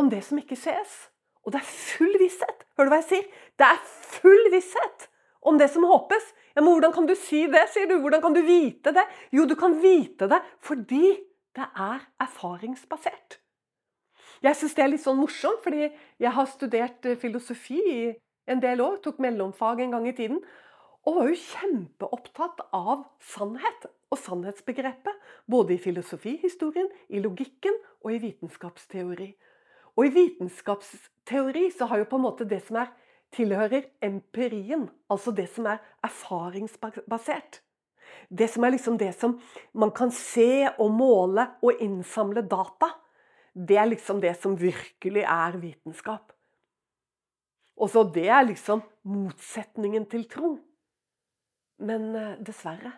om 0.00 0.08
det 0.10 0.22
som 0.26 0.40
ikke 0.40 0.58
ses. 0.58 0.94
Og 1.44 1.52
det 1.52 1.60
er 1.60 1.68
full 1.68 2.16
visshet. 2.22 2.64
Hører 2.78 2.88
du 2.88 2.94
hva 2.94 3.02
jeg 3.02 3.10
sier? 3.10 3.28
Det 3.60 3.68
er 3.68 3.84
full 4.16 4.48
visshet 4.54 5.08
om 5.46 5.58
det 5.60 5.68
som 5.74 5.86
håpes. 5.86 6.32
Ja, 6.54 6.62
men 6.62 6.72
Hvordan 6.72 6.92
kan 6.92 7.06
du 7.08 7.14
si 7.16 7.46
det, 7.50 7.66
sier 7.72 7.88
du? 7.88 7.98
Hvordan 8.00 8.22
kan 8.22 8.34
du 8.36 8.42
vite 8.44 8.92
det? 8.92 9.04
Jo, 9.32 9.46
du 9.48 9.54
kan 9.56 9.78
vite 9.82 10.28
det 10.28 10.40
fordi 10.60 11.16
det 11.56 11.68
er 11.76 12.02
erfaringsbasert. 12.20 13.38
Jeg 14.42 14.58
syns 14.58 14.74
det 14.74 14.82
er 14.82 14.90
litt 14.90 15.04
sånn 15.04 15.20
morsomt, 15.20 15.60
fordi 15.62 15.86
jeg 16.20 16.34
har 16.34 16.48
studert 16.50 17.06
eh, 17.06 17.18
filosofi 17.20 17.78
i 17.78 18.00
en 18.50 18.62
del 18.62 18.82
år. 18.82 18.98
Tok 19.04 19.20
mellomfag 19.22 19.84
en 19.84 19.94
gang 19.94 20.08
i 20.08 20.14
tiden. 20.16 20.40
Og 21.06 21.18
var 21.18 21.30
jo 21.30 21.38
kjempeopptatt 21.38 22.64
av 22.74 23.04
sannhet 23.32 23.86
og 24.10 24.18
sannhetsbegrepet. 24.18 25.22
Både 25.50 25.76
i 25.76 25.82
filosofihistorien, 25.82 26.90
i 27.10 27.22
logikken 27.22 27.78
og 28.02 28.16
i 28.16 28.20
vitenskapsteori. 28.22 29.30
Og 29.94 30.08
i 30.08 30.14
vitenskapsteori 30.14 31.68
så 31.74 31.90
har 31.90 32.02
jo 32.02 32.10
på 32.10 32.18
en 32.18 32.26
måte 32.26 32.48
det 32.48 32.62
som 32.66 32.80
er 32.82 32.90
tilhører 33.32 33.88
empirien, 34.04 34.88
altså 35.10 35.32
det 35.34 35.48
som 35.52 35.68
er 35.70 35.80
erfaringsbasert. 36.04 37.62
Det 38.28 38.48
som 38.50 38.64
er 38.64 38.74
liksom 38.74 38.98
det 39.00 39.12
som 39.16 39.38
man 39.72 39.92
kan 39.94 40.12
se 40.14 40.68
og 40.78 40.92
måle 40.94 41.46
og 41.64 41.80
innsamle 41.84 42.44
data. 42.44 42.90
Det 43.52 43.76
er 43.76 43.88
liksom 43.90 44.20
det 44.20 44.34
som 44.40 44.56
virkelig 44.56 45.24
er 45.28 45.58
vitenskap. 45.60 46.32
Og 47.76 47.90
så 47.90 48.04
det 48.14 48.28
er 48.30 48.44
liksom 48.46 48.82
motsetningen 49.08 50.06
til 50.10 50.28
tro. 50.30 50.54
Men 51.82 52.14
eh, 52.16 52.38
dessverre. 52.44 52.92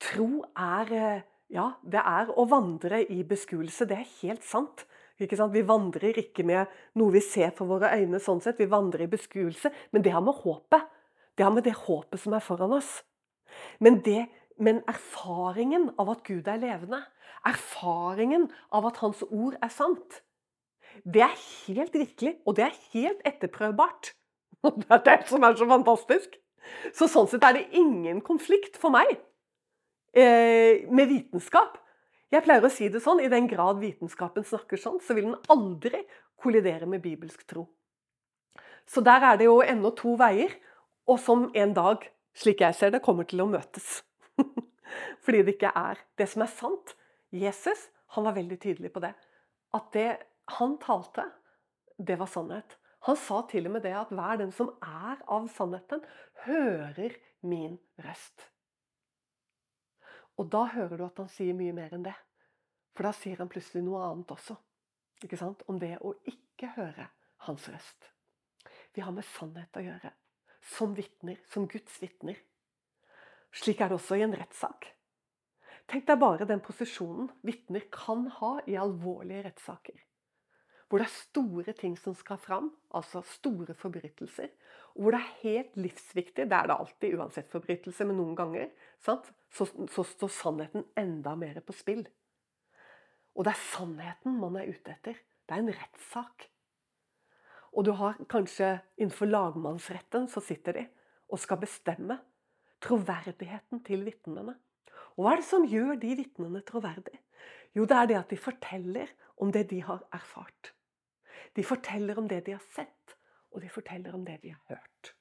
Tro 0.00 0.44
er 0.56 0.94
eh, 0.94 1.26
Ja, 1.50 1.72
det 1.82 1.98
er 1.98 2.28
å 2.38 2.44
vandre 2.46 3.00
i 3.10 3.24
beskuelse. 3.26 3.88
Det 3.90 3.96
er 3.98 4.10
helt 4.20 4.44
sant. 4.46 4.84
Vi 5.20 5.62
vandrer 5.68 6.16
ikke 6.22 6.44
med 6.48 6.70
noe 6.96 7.12
vi 7.12 7.20
ser 7.20 7.52
for 7.56 7.68
våre 7.68 7.92
øyne, 7.92 8.20
sånn 8.20 8.40
sett. 8.40 8.58
vi 8.58 8.70
vandrer 8.70 9.04
i 9.04 9.10
beskuelse. 9.10 9.70
Men 9.92 10.02
det 10.02 10.12
har 10.12 10.24
med 10.24 10.34
håpet. 10.40 10.88
Det 11.36 11.44
har 11.44 11.52
med 11.52 11.64
det 11.64 11.76
håpet 11.76 12.20
som 12.20 12.32
er 12.32 12.40
foran 12.40 12.72
oss. 12.72 13.02
Men, 13.78 14.00
det, 14.00 14.28
men 14.58 14.82
erfaringen 14.88 15.90
av 15.98 16.10
at 16.10 16.24
Gud 16.24 16.48
er 16.48 16.60
levende, 16.60 17.02
erfaringen 17.46 18.50
av 18.72 18.86
at 18.90 19.00
Hans 19.02 19.22
ord 19.28 19.56
er 19.60 19.72
sant, 19.72 20.22
det 21.04 21.22
er 21.22 21.36
helt 21.66 21.94
virkelig, 21.94 22.34
og 22.46 22.56
det 22.56 22.66
er 22.66 22.78
helt 22.92 23.20
etterprøvbart. 23.26 24.14
Det 24.64 24.90
er 24.90 25.00
det 25.06 25.28
som 25.28 25.44
er 25.46 25.54
så 25.56 25.64
fantastisk. 25.64 26.34
Så 26.92 27.06
sånn 27.08 27.28
sett 27.30 27.44
er 27.46 27.54
det 27.56 27.70
ingen 27.78 28.18
konflikt 28.20 28.74
for 28.76 28.92
meg 28.92 29.08
eh, 30.12 30.84
med 30.92 31.08
vitenskap. 31.08 31.78
Jeg 32.30 32.44
pleier 32.46 32.62
å 32.62 32.70
si 32.70 32.88
det 32.92 33.02
sånn, 33.02 33.20
I 33.20 33.30
den 33.30 33.48
grad 33.50 33.80
vitenskapen 33.82 34.46
snakker 34.46 34.78
sånn, 34.78 35.00
så 35.02 35.16
vil 35.16 35.32
den 35.32 35.38
aldri 35.50 36.04
kollidere 36.40 36.86
med 36.86 37.02
bibelsk 37.02 37.42
tro. 37.50 37.66
Så 38.86 39.02
der 39.06 39.24
er 39.26 39.38
det 39.38 39.48
jo 39.48 39.60
ennå 39.62 39.92
to 39.98 40.14
veier, 40.18 40.54
og 41.10 41.18
som 41.22 41.48
en 41.58 41.74
dag, 41.74 42.06
slik 42.38 42.62
jeg 42.62 42.76
ser 42.78 42.94
det, 42.94 43.02
kommer 43.02 43.26
til 43.26 43.42
å 43.42 43.48
møtes. 43.50 44.00
Fordi 45.24 45.42
det 45.46 45.56
ikke 45.56 45.72
er 45.74 45.98
det 46.18 46.28
som 46.30 46.46
er 46.46 46.52
sant. 46.54 46.94
Jesus 47.34 47.88
han 48.14 48.26
var 48.26 48.34
veldig 48.38 48.58
tydelig 48.62 48.92
på 48.94 49.02
det. 49.02 49.12
At 49.74 49.90
det 49.94 50.10
han 50.58 50.76
talte, 50.82 51.28
det 51.98 52.16
var 52.18 52.30
sannhet. 52.30 52.78
Han 53.06 53.18
sa 53.18 53.42
til 53.50 53.68
og 53.68 53.76
med 53.76 53.84
det 53.86 53.94
at 53.96 54.10
hver 54.14 54.40
den 54.40 54.50
som 54.54 54.72
er 54.82 55.20
av 55.30 55.46
sannheten, 55.54 56.02
hører 56.46 57.14
min 57.46 57.78
røst. 58.02 58.50
Og 60.40 60.48
da 60.48 60.64
hører 60.72 60.96
du 60.96 61.04
at 61.04 61.18
han 61.20 61.28
sier 61.28 61.56
mye 61.56 61.74
mer 61.76 61.92
enn 61.92 62.06
det. 62.06 62.16
For 62.96 63.06
da 63.06 63.12
sier 63.16 63.42
han 63.42 63.50
plutselig 63.52 63.84
noe 63.84 64.00
annet 64.06 64.32
også. 64.32 64.56
Ikke 65.24 65.38
sant? 65.38 65.62
Om 65.68 65.78
det 65.82 65.98
å 66.00 66.14
ikke 66.28 66.72
høre 66.78 67.10
hans 67.46 67.68
røst. 67.68 68.08
Vi 68.96 69.04
har 69.04 69.12
med 69.14 69.26
sannhet 69.36 69.76
å 69.76 69.84
gjøre. 69.84 70.14
Som 70.72 70.94
vitner, 70.96 71.38
som 71.52 71.68
Guds 71.68 72.00
vitner. 72.02 72.40
Slik 73.52 73.80
er 73.80 73.90
det 73.90 73.98
også 73.98 74.16
i 74.16 74.24
en 74.24 74.36
rettssak. 74.36 74.88
Tenk 75.90 76.06
deg 76.06 76.20
bare 76.22 76.46
den 76.46 76.62
posisjonen 76.62 77.30
vitner 77.46 77.86
kan 77.92 78.28
ha 78.38 78.52
i 78.70 78.76
alvorlige 78.78 79.48
rettssaker. 79.48 79.96
Hvor 80.90 80.98
det 80.98 81.06
er 81.06 81.14
store 81.14 81.72
ting 81.78 81.94
som 81.98 82.16
skal 82.18 82.38
fram, 82.42 82.72
altså 82.90 83.22
store 83.36 83.76
forbrytelser. 83.78 84.50
Og 84.98 85.04
hvor 85.04 85.14
det 85.14 85.20
er 85.20 85.34
helt 85.44 85.76
livsviktig, 85.78 86.48
det 86.50 86.56
er 86.56 86.66
det 86.66 86.76
alltid 86.76 87.14
uansett 87.14 87.52
forbrytelse, 87.52 88.06
men 88.08 88.18
noen 88.18 88.34
ganger 88.38 88.72
så, 88.98 89.20
så 89.54 90.02
står 90.02 90.32
sannheten 90.34 90.88
enda 90.98 91.36
mer 91.38 91.60
på 91.62 91.76
spill. 91.78 92.02
Og 93.38 93.46
det 93.46 93.52
er 93.54 93.62
sannheten 93.70 94.40
man 94.40 94.58
er 94.58 94.72
ute 94.72 94.96
etter. 94.96 95.20
Det 95.46 95.54
er 95.54 95.62
en 95.62 95.74
rettssak. 95.78 96.48
Og 97.70 97.86
du 97.86 97.92
har 97.94 98.18
kanskje 98.30 98.72
innenfor 98.98 99.30
lagmannsretten 99.30 100.26
så 100.30 100.42
sitter 100.42 100.80
de 100.80 100.84
og 101.30 101.38
skal 101.38 101.60
bestemme 101.62 102.18
troverdigheten 102.82 103.84
til 103.86 104.02
vitnene. 104.08 104.56
Og 105.14 105.22
hva 105.22 105.36
er 105.36 105.42
det 105.42 105.46
som 105.46 105.66
gjør 105.68 105.94
de 106.02 106.16
vitnene 106.18 106.62
troverdige? 106.66 107.22
Jo, 107.76 107.86
det 107.86 107.96
er 107.96 108.10
det 108.10 108.18
at 108.18 108.30
de 108.32 108.38
forteller 108.40 109.10
om 109.38 109.52
det 109.54 109.68
de 109.70 109.78
har 109.86 110.02
erfart. 110.12 110.72
De 111.56 111.64
forteller 111.66 112.18
om 112.18 112.28
det 112.30 112.44
de 112.46 112.56
har 112.56 112.64
sett, 112.74 113.16
og 113.50 113.62
de 113.64 113.70
forteller 113.72 114.14
om 114.14 114.24
det 114.26 114.40
de 114.42 114.54
har 114.54 114.76
hørt. 114.76 115.14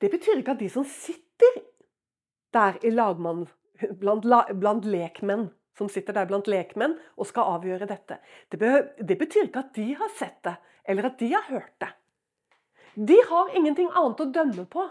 Det 0.00 0.10
betyr 0.12 0.40
ikke 0.40 0.56
at 0.56 0.60
de 0.60 0.68
som 0.70 0.84
sitter 0.84 1.60
der 2.54 2.78
i 2.84 2.92
lagmann, 2.92 3.46
blant, 4.00 4.26
blant 4.60 4.84
lekmenn, 4.88 5.48
som 5.76 5.88
sitter 5.92 6.16
der 6.16 6.28
blant 6.28 6.48
lekmenn 6.48 6.96
og 7.16 7.28
skal 7.28 7.56
avgjøre 7.56 7.88
dette, 7.88 8.18
det, 8.52 8.60
det 8.96 9.18
betyr 9.20 9.48
ikke 9.48 9.64
at 9.66 9.74
de 9.76 9.90
har 9.98 10.12
sett 10.16 10.38
det, 10.46 10.56
eller 10.88 11.10
at 11.10 11.18
de 11.20 11.32
har 11.34 11.48
hørt 11.50 11.74
det. 11.82 11.90
De 12.96 13.16
har 13.28 13.52
ingenting 13.58 13.90
annet 13.92 14.22
å 14.24 14.30
dømme 14.32 14.64
på 14.72 14.86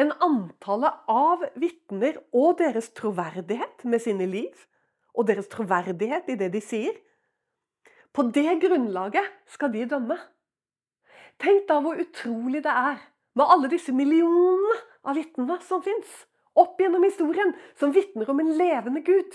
enn 0.00 0.12
antallet 0.24 1.08
av 1.12 1.44
vitner 1.60 2.18
og 2.32 2.58
deres 2.60 2.90
troverdighet 2.96 3.84
med 3.88 4.02
sine 4.04 4.28
liv, 4.28 4.52
og 5.12 5.28
deres 5.28 5.48
troverdighet 5.52 6.30
i 6.32 6.36
det 6.40 6.50
de 6.54 6.60
sier. 6.64 6.94
På 8.12 8.26
det 8.28 8.58
grunnlaget 8.60 9.28
skal 9.48 9.72
de 9.72 9.86
dømme. 9.88 10.18
Tenk 11.40 11.64
da 11.68 11.78
hvor 11.80 12.00
utrolig 12.00 12.60
det 12.64 12.72
er 12.72 13.00
med 13.38 13.48
alle 13.48 13.70
disse 13.72 13.94
millionene 13.96 14.76
av 15.08 15.16
vitnene 15.16 15.56
som 15.64 15.82
fins 15.84 16.10
opp 16.58 16.80
gjennom 16.80 17.04
historien, 17.06 17.54
som 17.80 17.94
vitner 17.94 18.28
om 18.28 18.40
en 18.42 18.52
levende 18.58 19.00
Gud. 19.06 19.32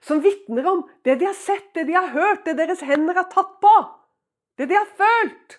Som 0.00 0.22
vitner 0.22 0.66
om 0.70 0.84
det 1.04 1.18
de 1.18 1.26
har 1.26 1.36
sett, 1.38 1.72
det 1.74 1.88
de 1.88 1.96
har 1.96 2.12
hørt, 2.14 2.44
det 2.46 2.56
deres 2.60 2.84
hender 2.86 3.18
har 3.18 3.26
tatt 3.32 3.56
på. 3.62 3.72
Det 4.56 4.68
de 4.70 4.78
har 4.78 4.86
følt. 4.98 5.58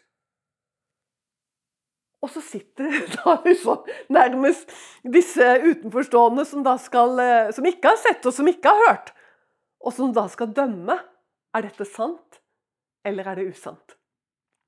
Og 2.23 2.31
så 2.33 2.41
sitter 2.41 2.89
da 3.17 3.35
liksom 3.45 3.83
nærmest 4.13 4.71
disse 5.03 5.51
utenforstående 5.65 6.47
som, 6.47 6.63
skal, 6.81 7.19
eh, 7.21 7.51
som 7.53 7.67
ikke 7.67 7.91
har 7.91 7.99
sett 8.01 8.25
og 8.25 8.33
som 8.33 8.47
ikke 8.49 8.71
har 8.71 8.87
hørt, 8.87 9.13
og 9.83 9.93
som 9.93 10.15
da 10.15 10.25
skal 10.31 10.55
dømme. 10.55 10.97
Er 11.55 11.65
dette 11.65 11.85
sant, 11.87 12.41
eller 13.07 13.27
er 13.27 13.39
det 13.39 13.47
usant? 13.53 13.95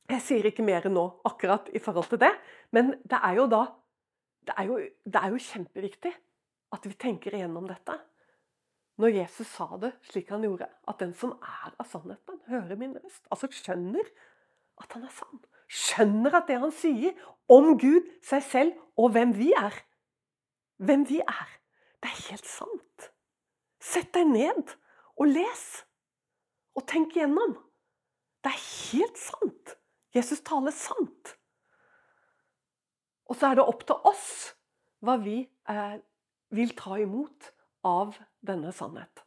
Jeg 0.09 0.23
sier 0.25 0.47
ikke 0.49 0.65
mer 0.65 0.87
nå 0.89 1.03
akkurat 1.27 1.69
i 1.75 1.81
forhold 1.83 2.09
til 2.09 2.21
det, 2.21 2.31
men 2.73 2.95
det 3.03 3.19
er 3.19 3.37
jo 3.41 3.49
da 3.51 3.65
Det 4.49 4.55
er 4.57 4.65
jo, 4.65 4.77
det 5.05 5.19
er 5.19 5.29
jo 5.29 5.37
kjempeviktig 5.37 6.11
at 6.73 6.85
vi 6.87 6.95
tenker 6.97 7.35
igjennom 7.35 7.67
dette. 7.67 7.93
Når 8.97 9.13
Jesus 9.13 9.47
sa 9.51 9.67
det 9.77 9.91
slik 10.09 10.31
han 10.33 10.41
gjorde, 10.47 10.65
at 10.87 10.97
den 10.99 11.13
som 11.13 11.35
er 11.37 11.75
av 11.75 11.85
sannheten, 11.85 12.39
hører 12.47 12.79
min 12.79 12.95
røst. 12.97 13.27
Altså 13.29 13.49
skjønner 13.51 14.07
at 14.81 14.95
han 14.95 15.05
er 15.05 15.13
sann. 15.13 15.43
Skjønner 15.69 16.39
at 16.39 16.47
det 16.49 16.57
han 16.63 16.73
sier 16.73 17.13
om 17.51 17.75
Gud, 17.77 18.07
seg 18.25 18.43
selv 18.47 18.81
og 18.97 19.13
hvem 19.13 19.35
vi 19.37 19.51
er 19.53 19.75
Hvem 20.79 21.03
vi 21.09 21.19
er. 21.19 21.47
Det 21.99 22.07
er 22.07 22.21
helt 22.29 22.47
sant. 22.47 23.09
Sett 23.83 24.13
deg 24.15 24.29
ned 24.31 24.71
og 25.19 25.27
les. 25.27 25.65
Og 26.79 26.85
tenk 26.87 27.17
igjennom. 27.17 27.57
Det 28.39 28.53
er 28.53 28.61
helt 28.63 29.19
sant. 29.19 29.75
Jesus 30.15 30.39
taler 30.47 30.71
sant. 30.71 31.35
Og 33.29 33.35
så 33.37 33.49
er 33.49 33.59
det 33.59 33.65
opp 33.67 33.83
til 33.85 34.07
oss 34.07 34.29
hva 35.05 35.17
vi 35.21 35.41
eh, 35.43 35.97
vil 36.55 36.71
ta 36.79 36.95
imot 36.99 37.51
av 37.87 38.15
denne 38.45 38.71
sannhet. 38.75 39.25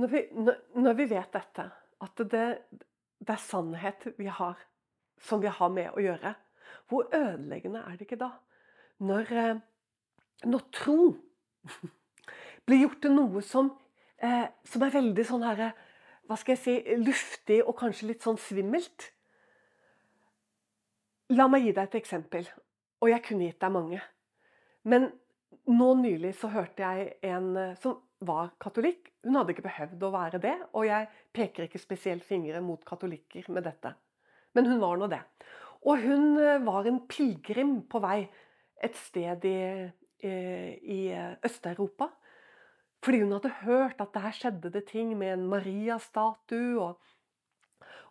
Når 0.00 0.12
vi, 0.12 0.20
når 0.76 0.96
vi 0.98 1.08
vet 1.10 1.32
dette, 1.34 1.66
at 2.04 2.20
det, 2.20 2.46
det, 3.18 3.32
er 3.32 3.42
sannhet 3.42 4.06
vi 4.18 4.28
har, 4.28 4.60
som 5.20 5.42
vi 5.42 5.50
har 5.52 5.72
med 5.72 5.96
å 5.96 6.04
gjøre, 6.04 6.34
hvor 6.88 7.08
ødeleggende 7.16 7.82
er 7.88 7.96
det 7.96 8.06
ikke 8.06 8.20
da? 8.20 8.30
Når, 9.02 9.32
eh, 9.32 9.62
når 10.52 10.66
tro 10.76 10.98
blir 12.68 12.84
gjort 12.84 13.02
til 13.02 13.16
noe 13.16 13.42
som, 13.46 13.72
eh, 14.20 14.46
som 14.68 14.84
er 14.84 14.94
veldig 15.00 15.26
sånn 15.26 15.48
herre 15.48 15.72
Hva 16.32 16.38
skal 16.40 16.54
jeg 16.54 16.60
si 16.62 16.94
Luftig 16.96 17.58
og 17.60 17.74
kanskje 17.76 18.06
litt 18.08 18.24
sånn 18.24 18.38
svimmelt. 18.40 19.10
La 21.36 21.44
meg 21.44 21.66
gi 21.66 21.74
deg 21.76 21.90
et 21.90 21.98
eksempel. 21.98 22.46
Og 23.04 23.10
jeg 23.10 23.20
kunne 23.26 23.50
gitt 23.50 23.60
deg 23.60 23.74
mange. 23.74 23.98
Men 24.88 25.10
nå 25.68 25.88
nylig 26.00 26.30
så 26.40 26.48
hørte 26.54 26.86
jeg 26.86 27.10
en 27.28 27.50
eh, 27.60 27.74
som 27.82 27.98
var 28.24 28.54
katolikk. 28.64 29.10
Hun 29.26 29.36
hadde 29.36 29.52
ikke 29.52 29.66
behøvd 29.66 30.06
å 30.08 30.12
være 30.14 30.40
det, 30.40 30.54
og 30.72 30.88
jeg 30.88 31.10
peker 31.36 31.66
ikke 31.66 31.82
spesielt 31.82 32.24
fingre 32.24 32.62
mot 32.64 32.80
katolikker 32.88 33.52
med 33.52 33.68
dette. 33.68 33.92
Men 34.56 34.70
hun 34.70 34.80
var 34.80 34.96
nå 35.02 35.10
det. 35.12 35.20
Og 35.84 36.00
hun 36.00 36.40
eh, 36.40 36.64
var 36.64 36.88
en 36.88 37.02
pilegrim 37.12 37.82
på 37.92 38.00
vei 38.00 38.22
et 38.80 38.96
sted 39.04 39.44
i, 39.52 39.58
eh, 40.24 40.72
i 40.80 41.00
Øst-Europa. 41.44 42.08
Fordi 43.02 43.22
hun 43.24 43.32
hadde 43.34 43.50
hørt 43.64 44.00
at 44.00 44.14
der 44.14 44.30
skjedde 44.34 44.70
det 44.70 44.84
ting 44.90 45.16
med 45.18 45.32
en 45.34 45.46
Maria-statue. 45.50 46.80
Og, 46.80 47.00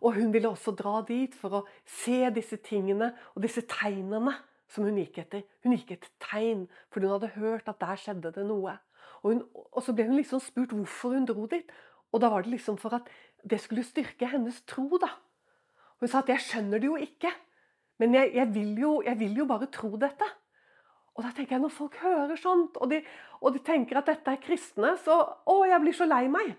og, 0.00 0.14
hun 0.14 0.32
ville 0.32 0.50
også 0.50 0.74
dra 0.76 1.00
dit 1.08 1.34
for 1.34 1.62
å 1.62 1.66
se 1.88 2.28
disse 2.36 2.58
tingene 2.60 3.12
og 3.32 3.42
disse 3.46 3.64
tegnene 3.68 4.34
som 4.68 4.84
hun 4.84 5.00
gikk 5.00 5.22
etter. 5.24 5.46
Hun 5.64 5.76
gikk 5.76 5.94
etter 5.96 6.12
tegn, 6.20 6.66
fordi 6.92 7.08
hun 7.08 7.16
hadde 7.16 7.32
hørt 7.38 7.70
at 7.72 7.80
der 7.80 8.00
skjedde 8.00 8.34
det 8.36 8.44
noe. 8.48 8.76
Og, 9.22 9.30
hun, 9.30 9.42
og 9.72 9.80
så 9.84 9.94
ble 9.96 10.08
hun 10.10 10.18
liksom 10.18 10.42
spurt 10.44 10.74
hvorfor 10.76 11.16
hun 11.16 11.28
dro 11.28 11.48
dit. 11.48 11.72
Og 12.12 12.20
da 12.20 12.28
var 12.28 12.44
det 12.44 12.52
liksom 12.52 12.76
for 12.80 12.98
at 12.98 13.08
det 13.48 13.62
skulle 13.62 13.86
styrke 13.86 14.28
hennes 14.28 14.60
tro, 14.68 14.90
da. 15.00 15.08
Hun 16.02 16.10
sa 16.10 16.18
at 16.18 16.28
'jeg 16.28 16.40
skjønner 16.40 16.78
det 16.78 16.86
jo 16.86 16.96
ikke', 16.96 17.32
men 17.98 18.14
jeg, 18.14 18.34
jeg, 18.34 18.54
vil, 18.54 18.78
jo, 18.80 19.02
jeg 19.06 19.18
vil 19.18 19.36
jo 19.36 19.44
bare 19.46 19.66
tro 19.70 19.96
dette. 19.96 20.26
Og 21.16 21.24
da 21.24 21.32
tenker 21.32 21.56
jeg, 21.56 21.62
Når 21.62 21.74
folk 21.74 21.96
hører 22.00 22.36
sånt, 22.40 22.76
og 22.76 22.90
de, 22.90 23.02
og 23.40 23.52
de 23.52 23.60
tenker 23.64 23.98
at 23.98 24.08
dette 24.08 24.32
er 24.32 24.40
kristne, 24.42 24.96
så 25.04 25.18
Å, 25.46 25.56
jeg 25.68 25.80
blir 25.82 25.96
så 25.96 26.08
lei 26.08 26.26
meg. 26.32 26.54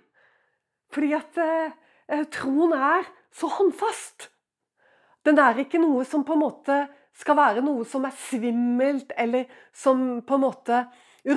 Fordi 0.93 1.13
at 1.17 1.39
eh, 1.41 1.71
eh 2.09 2.25
troen 2.29 2.73
er 2.77 3.07
så 3.33 3.49
håndfast. 3.49 4.29
Den 5.25 5.39
er 5.39 5.57
ikke 5.57 5.81
noe 5.81 6.03
som 6.05 6.25
på 6.27 6.35
en 6.35 6.43
måte 6.43 6.83
skal 7.17 7.37
være 7.37 7.63
noe 7.63 7.85
som 7.85 8.05
er 8.05 8.13
svimmelt, 8.17 9.13
eller 9.17 9.49
som 9.73 10.21
på 10.25 10.37
en 10.37 10.43
måte 10.43 10.83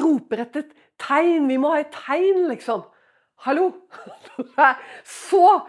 roper 0.02 0.42
etter 0.44 0.64
et 0.64 0.76
tegn. 1.00 1.48
Vi 1.48 1.58
må 1.60 1.72
ha 1.72 1.80
et 1.80 1.92
tegn, 1.94 2.46
liksom. 2.50 2.84
Hallo! 3.46 3.70
Det 4.36 4.64
er 4.64 4.80
så 5.04 5.60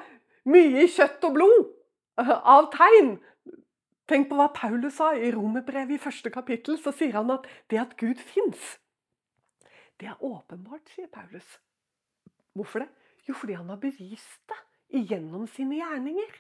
mye 0.48 0.88
kjøtt 0.92 1.24
og 1.28 1.36
blod 1.36 1.68
av 2.18 2.70
tegn. 2.74 3.18
Tenk 4.08 4.30
på 4.30 4.38
hva 4.40 4.48
Paulus 4.56 4.96
sa 5.02 5.12
i 5.16 5.32
Romerbrevet 5.36 5.98
i 5.98 6.02
første 6.02 6.32
kapittel. 6.32 6.80
Så 6.80 6.94
sier 6.96 7.18
han 7.20 7.32
at 7.34 7.48
det 7.72 7.82
at 7.82 7.98
Gud 8.00 8.22
fins, 8.24 8.78
det 10.00 10.12
er 10.12 10.24
åpenbart, 10.24 10.88
sier 10.94 11.10
Paulus. 11.12 11.58
Hvorfor 12.56 12.86
det? 12.86 12.90
Jo, 13.28 13.36
fordi 13.36 13.58
han 13.58 13.70
har 13.70 13.80
bevist 13.82 14.40
det 14.48 15.04
gjennom 15.10 15.48
sine 15.52 15.82
gjerninger. 15.82 16.36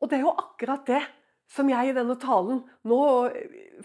Og 0.00 0.10
det 0.10 0.18
er 0.18 0.24
jo 0.24 0.34
akkurat 0.34 0.86
det 0.88 1.02
som 1.50 1.68
jeg 1.70 1.90
i 1.90 1.94
denne 1.94 2.16
talen 2.18 2.62
nå 2.86 3.00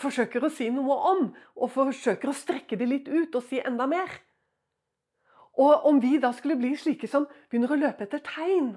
forsøker 0.01 0.45
å 0.45 0.53
si 0.53 0.71
noe 0.73 0.97
om. 1.11 1.25
Og 1.59 1.73
forsøker 1.75 2.31
å 2.31 2.37
strekke 2.37 2.79
det 2.79 2.89
litt 2.89 3.11
ut 3.11 3.35
og 3.37 3.45
si 3.45 3.61
enda 3.61 3.85
mer. 3.89 4.09
Og 5.61 5.85
om 5.87 6.01
vi 6.03 6.17
da 6.19 6.33
skulle 6.35 6.57
bli 6.59 6.73
slike 6.79 7.07
som 7.11 7.27
begynner 7.49 7.75
å 7.75 7.79
løpe 7.79 8.03
etter 8.03 8.19
tegn 8.25 8.73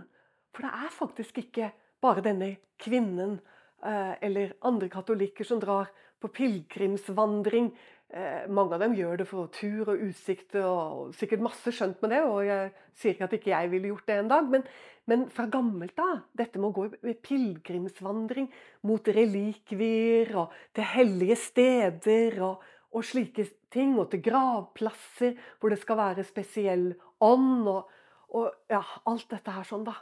For 0.54 0.62
det 0.62 0.70
er 0.86 0.92
faktisk 0.94 1.40
ikke 1.42 1.72
bare 2.02 2.22
denne 2.22 2.52
kvinnen 2.78 3.38
eh, 3.38 3.57
eller 3.78 4.56
andre 4.66 4.88
katolikker 4.90 5.46
som 5.46 5.60
drar 5.62 5.86
på 6.18 6.30
pilegrimsvandring 6.34 7.68
Eh, 8.08 8.46
mange 8.48 8.72
av 8.72 8.80
dem 8.80 8.94
gjør 8.96 9.18
det 9.20 9.24
for 9.28 9.50
tur 9.52 9.90
og 9.92 10.00
utsikter, 10.06 10.64
og 10.64 11.10
sikkert 11.18 11.42
masse 11.44 11.72
skjønt 11.76 12.00
med 12.00 12.14
det. 12.14 12.22
Og 12.24 12.40
jeg 12.46 12.70
sier 12.96 13.12
ikke 13.14 13.26
at 13.28 13.34
ikke 13.36 13.52
jeg 13.52 13.72
ville 13.74 13.90
gjort 13.90 14.08
det 14.08 14.16
en 14.16 14.30
dag, 14.32 14.48
men, 14.54 14.64
men 15.10 15.26
fra 15.34 15.44
gammelt 15.52 16.00
av. 16.00 16.22
Dette 16.40 16.60
med 16.60 16.70
å 16.70 16.76
gå 16.78 16.86
i 17.12 17.16
pilegrimsvandring 17.28 18.48
mot 18.88 19.12
relikvier 19.18 20.32
og 20.40 20.56
til 20.76 20.88
hellige 20.94 21.36
steder 21.42 22.40
og, 22.48 22.64
og, 22.94 23.04
slike 23.04 23.44
ting. 23.74 23.92
Og 24.00 24.08
til 24.14 24.24
gravplasser 24.24 25.36
hvor 25.60 25.74
det 25.74 25.82
skal 25.82 26.00
være 26.00 26.24
spesiell 26.24 26.94
ånd 27.20 27.68
og, 27.68 27.92
og 28.32 28.72
ja, 28.72 28.80
alt 29.04 29.28
dette 29.28 29.52
her 29.52 29.68
sånn, 29.68 29.84
da. 29.84 29.98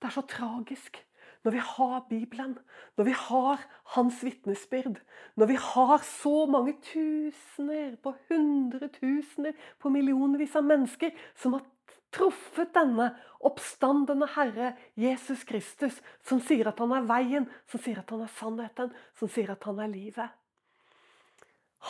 Det 0.00 0.08
er 0.08 0.16
så 0.16 0.24
tragisk. 0.24 0.96
Når 1.44 1.54
vi 1.54 1.60
har 1.64 2.00
Bibelen, 2.08 2.58
når 2.96 3.04
vi 3.04 3.12
har 3.16 3.62
hans 3.94 4.18
vitnesbyrd, 4.24 4.98
når 5.36 5.48
vi 5.48 5.56
har 5.56 6.02
så 6.04 6.46
mange 6.46 6.74
tusener 6.84 7.96
på 8.02 8.12
hundretusener 8.28 9.56
på 9.80 9.92
millionvis 9.92 10.56
av 10.60 10.66
mennesker 10.68 11.16
som 11.40 11.56
har 11.56 11.64
truffet 12.12 12.74
denne 12.74 13.08
oppstandende 13.46 14.28
Herre 14.34 14.74
Jesus 14.98 15.46
Kristus, 15.48 15.96
som 16.26 16.42
sier 16.44 16.68
at 16.68 16.82
han 16.82 16.92
er 16.92 17.08
veien, 17.08 17.48
som 17.70 17.80
sier 17.80 18.02
at 18.02 18.12
han 18.12 18.26
er 18.26 18.36
sannheten, 18.36 18.92
som 19.16 19.30
sier 19.32 19.54
at 19.54 19.64
han 19.64 19.80
er 19.80 19.92
livet. 19.92 20.36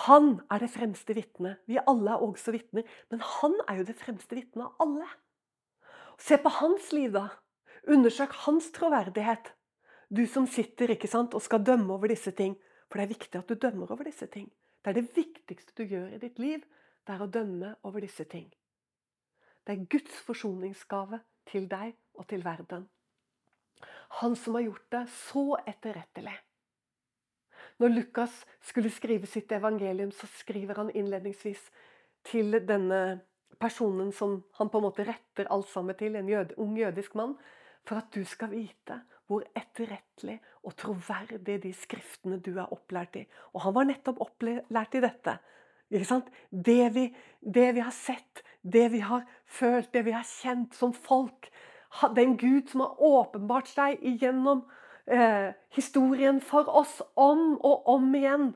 Han 0.06 0.36
er 0.52 0.62
det 0.62 0.70
fremste 0.70 1.16
vitnet. 1.16 1.58
Vi 1.66 1.80
alle 1.82 2.14
er 2.14 2.22
også 2.22 2.54
vitner, 2.54 2.86
men 3.10 3.22
han 3.40 3.56
er 3.66 3.80
jo 3.80 3.88
det 3.88 3.98
fremste 3.98 4.38
vitnet 4.38 4.68
av 4.68 4.84
alle. 4.86 5.08
Se 6.20 6.38
på 6.38 6.52
hans 6.60 6.92
liv, 6.94 7.10
da. 7.16 7.26
Undersøk 7.88 8.34
hans 8.44 8.70
troverdighet. 8.76 9.52
Du 10.10 10.26
som 10.26 10.46
sitter 10.46 10.90
ikke 10.90 11.08
sant, 11.08 11.34
og 11.34 11.42
skal 11.42 11.64
dømme 11.64 11.94
over 11.94 12.10
disse 12.10 12.32
ting. 12.36 12.56
For 12.90 12.98
det 12.98 13.06
er 13.06 13.14
viktig 13.14 13.38
at 13.38 13.48
du 13.48 13.54
dømmer 13.54 13.92
over 13.92 14.04
disse 14.04 14.26
ting. 14.26 14.50
Det 14.84 14.90
er 14.90 14.98
det 14.98 15.16
viktigste 15.16 15.72
du 15.76 15.84
gjør 15.84 16.16
i 16.16 16.18
ditt 16.18 16.38
liv. 16.38 16.64
Det 17.06 17.14
er 17.14 17.22
å 17.22 17.30
dømme 17.30 17.74
over 17.86 18.02
disse 18.02 18.24
ting. 18.24 18.48
Det 19.66 19.76
er 19.76 19.86
Guds 19.92 20.16
forsoningsgave 20.26 21.20
til 21.50 21.68
deg 21.70 21.94
og 22.18 22.26
til 22.28 22.44
verden. 22.44 22.88
Han 24.20 24.34
som 24.36 24.56
har 24.58 24.66
gjort 24.66 24.86
det 24.92 25.04
så 25.14 25.44
etterrettelig. 25.68 26.34
Når 27.80 27.94
Lukas 27.94 28.42
skulle 28.66 28.90
skrive 28.92 29.28
sitt 29.30 29.52
evangelium, 29.52 30.10
så 30.12 30.26
skriver 30.26 30.80
han 30.82 30.90
innledningsvis 30.90 31.62
til 32.28 32.58
denne 32.68 33.20
personen 33.60 34.10
som 34.12 34.40
han 34.58 34.68
på 34.68 34.80
en 34.80 34.86
måte 34.88 35.06
retter 35.06 35.48
alt 35.52 35.68
sammen 35.68 35.96
til, 35.96 36.16
en 36.16 36.28
jød, 36.28 36.56
ung 36.60 36.76
jødisk 36.78 37.14
mann 37.14 37.36
for 37.86 38.00
at 38.00 38.10
du 38.14 38.24
skal 38.28 38.52
vite 38.52 39.00
hvor 39.30 39.44
etterrettelig 39.54 40.40
og 40.66 40.74
troverdig 40.78 41.60
de 41.62 41.70
skriftene 41.76 42.40
du 42.42 42.56
er 42.58 42.72
opplært 42.74 43.20
i. 43.20 43.24
Og 43.54 43.62
han 43.64 43.76
var 43.76 43.86
nettopp 43.86 44.18
opplært 44.24 44.96
i 44.98 45.02
dette. 45.04 45.36
Det 45.90 46.82
vi, 46.94 47.06
det 47.40 47.68
vi, 47.74 47.82
har 47.82 47.94
sett, 47.94 48.42
det 48.62 48.88
vi 48.92 49.00
har 49.06 49.22
følt, 49.46 49.92
det 49.94 50.04
vi 50.06 50.14
har 50.14 50.26
kjent 50.26 50.74
som 50.74 50.92
folk. 50.94 51.50
Den 52.14 52.36
Gud 52.38 52.70
som 52.70 52.84
har 52.84 53.02
åpenbart 53.02 53.70
seg 53.70 54.02
igjennom 54.06 54.64
eh, 55.06 55.54
historien 55.74 56.42
for 56.42 56.70
oss 56.82 57.00
om 57.18 57.56
og 57.58 57.88
om 57.90 58.10
igjen. 58.14 58.52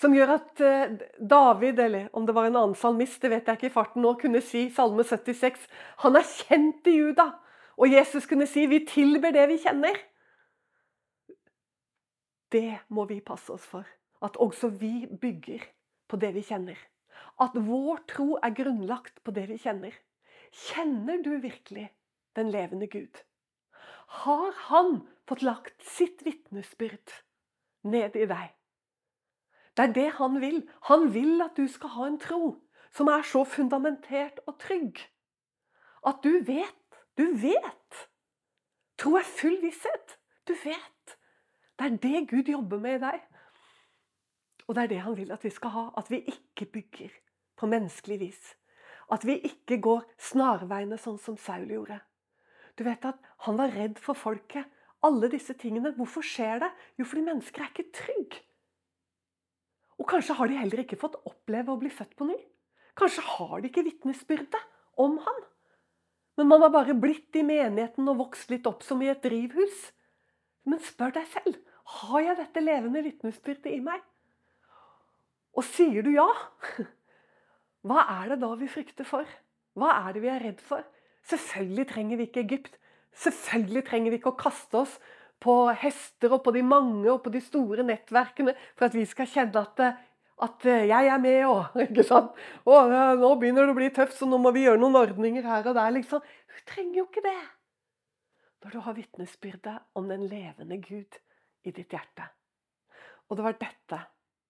Som 0.00 0.14
gjør 0.14 0.36
at 0.38 0.62
eh, 0.64 0.96
David, 1.18 1.78
eller 1.78 2.08
om 2.16 2.26
det 2.26 2.34
var 2.34 2.48
en 2.48 2.58
annen 2.58 2.78
salmist, 2.78 3.20
det 3.22 3.30
vet 3.34 3.46
jeg 3.46 3.58
ikke 3.58 3.70
i 3.70 3.74
farten 3.74 4.02
nå, 4.02 4.14
kunne 4.18 4.42
si 4.42 4.68
Salme 4.74 5.04
76 5.06 5.66
Han 6.06 6.18
er 6.18 6.26
kjent 6.26 6.90
i 6.90 6.98
Juda. 6.98 7.30
Og 7.80 7.88
Jesus 7.88 8.26
kunne 8.28 8.46
si 8.46 8.66
'vi 8.66 8.84
tilber 8.84 9.32
det 9.32 9.48
vi 9.48 9.56
kjenner'. 9.56 10.00
Det 12.52 12.78
må 12.88 13.04
vi 13.04 13.20
passe 13.20 13.52
oss 13.52 13.66
for. 13.66 13.86
At 14.22 14.36
også 14.36 14.68
vi 14.68 15.06
bygger 15.20 15.64
på 16.08 16.16
det 16.16 16.34
vi 16.34 16.42
kjenner. 16.42 16.76
At 17.40 17.50
vår 17.54 18.04
tro 18.08 18.36
er 18.42 18.54
grunnlagt 18.54 19.24
på 19.24 19.30
det 19.30 19.48
vi 19.48 19.56
kjenner. 19.56 19.94
Kjenner 20.52 21.22
du 21.22 21.38
virkelig 21.40 21.90
den 22.36 22.50
levende 22.50 22.86
Gud? 22.86 23.22
Har 24.06 24.52
han 24.52 25.08
fått 25.26 25.42
lagt 25.42 25.82
sitt 25.82 26.24
vitnesbyrd 26.24 27.14
ned 27.82 28.16
i 28.16 28.26
deg? 28.26 28.50
Det 29.76 29.84
er 29.88 29.92
det 29.92 30.10
han 30.12 30.40
vil. 30.40 30.68
Han 30.82 31.14
vil 31.14 31.40
at 31.42 31.56
du 31.56 31.68
skal 31.68 31.88
ha 31.88 32.06
en 32.06 32.18
tro 32.18 32.60
som 32.90 33.08
er 33.08 33.22
så 33.22 33.44
fundamentert 33.44 34.40
og 34.46 34.58
trygg 34.58 34.98
at 36.06 36.22
du 36.24 36.40
vet 36.44 36.76
du 37.18 37.26
vet! 37.42 38.06
Tro 39.00 39.16
er 39.16 39.24
full 39.26 39.56
visshet. 39.62 40.18
Du 40.44 40.52
vet. 40.64 41.16
Det 41.78 41.86
er 41.86 41.96
det 42.02 42.28
Gud 42.28 42.48
jobber 42.52 42.80
med 42.80 42.98
i 42.98 43.02
deg. 43.04 43.20
Og 44.68 44.76
det 44.76 44.82
er 44.82 44.92
det 44.92 45.00
han 45.06 45.16
vil 45.16 45.32
at 45.32 45.44
vi 45.44 45.52
skal 45.52 45.72
ha. 45.74 45.84
At 45.96 46.10
vi 46.12 46.20
ikke 46.28 46.68
bygger 46.74 47.14
på 47.56 47.68
menneskelig 47.70 48.20
vis. 48.20 48.42
At 49.10 49.24
vi 49.26 49.38
ikke 49.48 49.80
går 49.82 50.04
snarveiene 50.30 50.98
sånn 51.00 51.18
som 51.18 51.38
Saul 51.40 51.66
gjorde. 51.72 51.98
Du 52.78 52.84
vet 52.86 53.04
at 53.08 53.18
han 53.46 53.58
var 53.58 53.72
redd 53.74 53.98
for 53.98 54.18
folket. 54.18 54.68
Alle 55.02 55.30
disse 55.32 55.56
tingene. 55.58 55.94
Hvorfor 55.96 56.24
skjer 56.24 56.60
det? 56.62 56.70
Jo, 57.00 57.08
fordi 57.08 57.24
mennesker 57.26 57.64
er 57.64 57.72
ikke 57.72 57.88
trygge. 57.96 58.44
Og 60.00 60.08
kanskje 60.08 60.36
har 60.36 60.48
de 60.48 60.60
heller 60.60 60.84
ikke 60.84 61.00
fått 61.00 61.18
oppleve 61.28 61.72
å 61.72 61.80
bli 61.80 61.90
født 61.92 62.14
på 62.16 62.28
ny. 62.28 62.36
Kanskje 62.96 63.24
har 63.26 63.60
de 63.60 63.68
ikke 63.68 63.84
vitnesbyrdet 63.88 64.60
om 65.00 65.18
han. 65.24 65.42
Men 66.40 66.48
man 66.48 66.62
har 66.64 66.70
bare 66.72 66.94
blitt 66.96 67.36
i 67.36 67.42
menigheten 67.44 68.06
og 68.08 68.22
vokst 68.22 68.48
litt 68.48 68.64
opp 68.64 68.80
som 68.80 69.02
i 69.04 69.10
et 69.12 69.20
drivhus. 69.20 69.90
Men 70.64 70.80
spør 70.80 71.12
deg 71.18 71.26
selv 71.28 71.58
har 72.00 72.22
jeg 72.24 72.36
dette 72.38 72.62
levende 72.62 73.02
vitnesbyrdet 73.04 73.68
i 73.74 73.80
meg. 73.84 74.00
Og 75.52 75.66
sier 75.66 76.06
du 76.06 76.14
ja, 76.14 76.24
hva 77.84 78.06
er 78.22 78.32
det 78.32 78.40
da 78.40 78.54
vi 78.56 78.70
frykter 78.72 79.04
for? 79.04 79.28
Hva 79.76 79.92
er 80.06 80.16
det 80.16 80.22
vi 80.24 80.30
er 80.32 80.40
redd 80.46 80.64
for? 80.64 80.86
Selvfølgelig 81.28 81.88
trenger 81.90 82.20
vi 82.22 82.28
ikke 82.30 82.44
Egypt. 82.46 82.78
Selvfølgelig 83.20 83.84
trenger 83.90 84.14
vi 84.14 84.20
ikke 84.22 84.32
å 84.32 84.40
kaste 84.40 84.80
oss 84.80 84.96
på 85.44 85.56
hester 85.82 86.38
og 86.38 86.44
på 86.46 86.56
de 86.56 86.64
mange 86.64 87.04
og 87.10 87.20
på 87.26 87.34
de 87.36 87.44
store 87.44 87.84
nettverkene 87.84 88.56
for 88.78 88.88
at 88.88 88.96
vi 88.96 89.04
skal 89.08 89.28
kjenne 89.28 89.60
at, 89.60 89.84
at 90.44 90.66
jeg 90.66 91.08
er 91.12 91.22
med 91.22 91.40
og 91.48 91.78
ikke 91.86 92.04
sant? 92.06 92.36
Å, 92.64 92.80
nå 93.20 93.32
begynner 93.40 93.66
det 93.66 93.74
å 93.74 93.78
bli 93.78 93.90
tøft, 93.94 94.16
så 94.18 94.28
nå 94.28 94.40
må 94.40 94.52
vi 94.56 94.66
gjøre 94.66 94.80
noen 94.80 95.00
ordninger 95.02 95.46
her 95.46 95.66
og 95.68 95.76
der. 95.78 95.90
liksom. 95.96 96.22
Du 96.50 96.60
trenger 96.68 97.02
jo 97.02 97.06
ikke 97.08 97.24
det. 97.26 97.40
Når 98.60 98.74
du 98.74 98.80
har 98.84 98.96
vitnesbyrdet 98.96 99.76
om 99.96 100.08
den 100.10 100.26
levende 100.28 100.76
Gud 100.84 101.20
i 101.64 101.72
ditt 101.72 101.92
hjerte. 101.92 102.26
Og 103.28 103.38
det 103.38 103.46
var 103.46 103.60
dette 103.60 104.00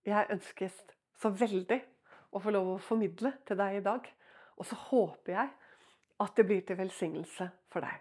jeg 0.08 0.30
ønsket 0.32 0.94
så 1.20 1.30
veldig 1.36 1.78
å 2.32 2.40
få 2.42 2.52
lov 2.54 2.74
å 2.74 2.82
formidle 2.82 3.34
til 3.46 3.58
deg 3.60 3.80
i 3.80 3.84
dag. 3.84 4.06
Og 4.60 4.66
så 4.68 4.78
håper 4.88 5.34
jeg 5.34 5.50
at 6.20 6.36
det 6.36 6.46
blir 6.48 6.62
til 6.66 6.78
velsignelse 6.78 7.48
for 7.72 7.84
deg. 7.84 8.00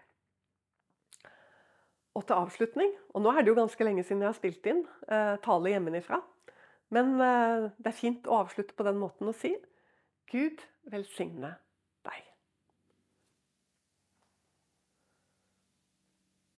Og 2.18 2.24
til 2.26 2.36
avslutning, 2.36 2.90
og 3.14 3.22
nå 3.22 3.32
er 3.32 3.44
det 3.44 3.52
jo 3.52 3.58
ganske 3.60 3.86
lenge 3.86 4.02
siden 4.04 4.24
jeg 4.24 4.32
har 4.32 4.38
spilt 4.38 4.66
inn 4.66 4.82
eh, 5.06 5.36
tale 5.44 5.72
hjemmefra, 5.72 6.18
men 6.94 7.16
eh, 7.22 7.70
det 7.78 7.90
er 7.92 7.96
fint 7.96 8.28
å 8.28 8.42
avslutte 8.44 8.76
på 8.76 8.86
den 8.86 9.00
måten 9.00 9.30
å 9.30 9.36
si 9.36 9.54
Gud 10.30 10.62
velsigne 10.90 11.56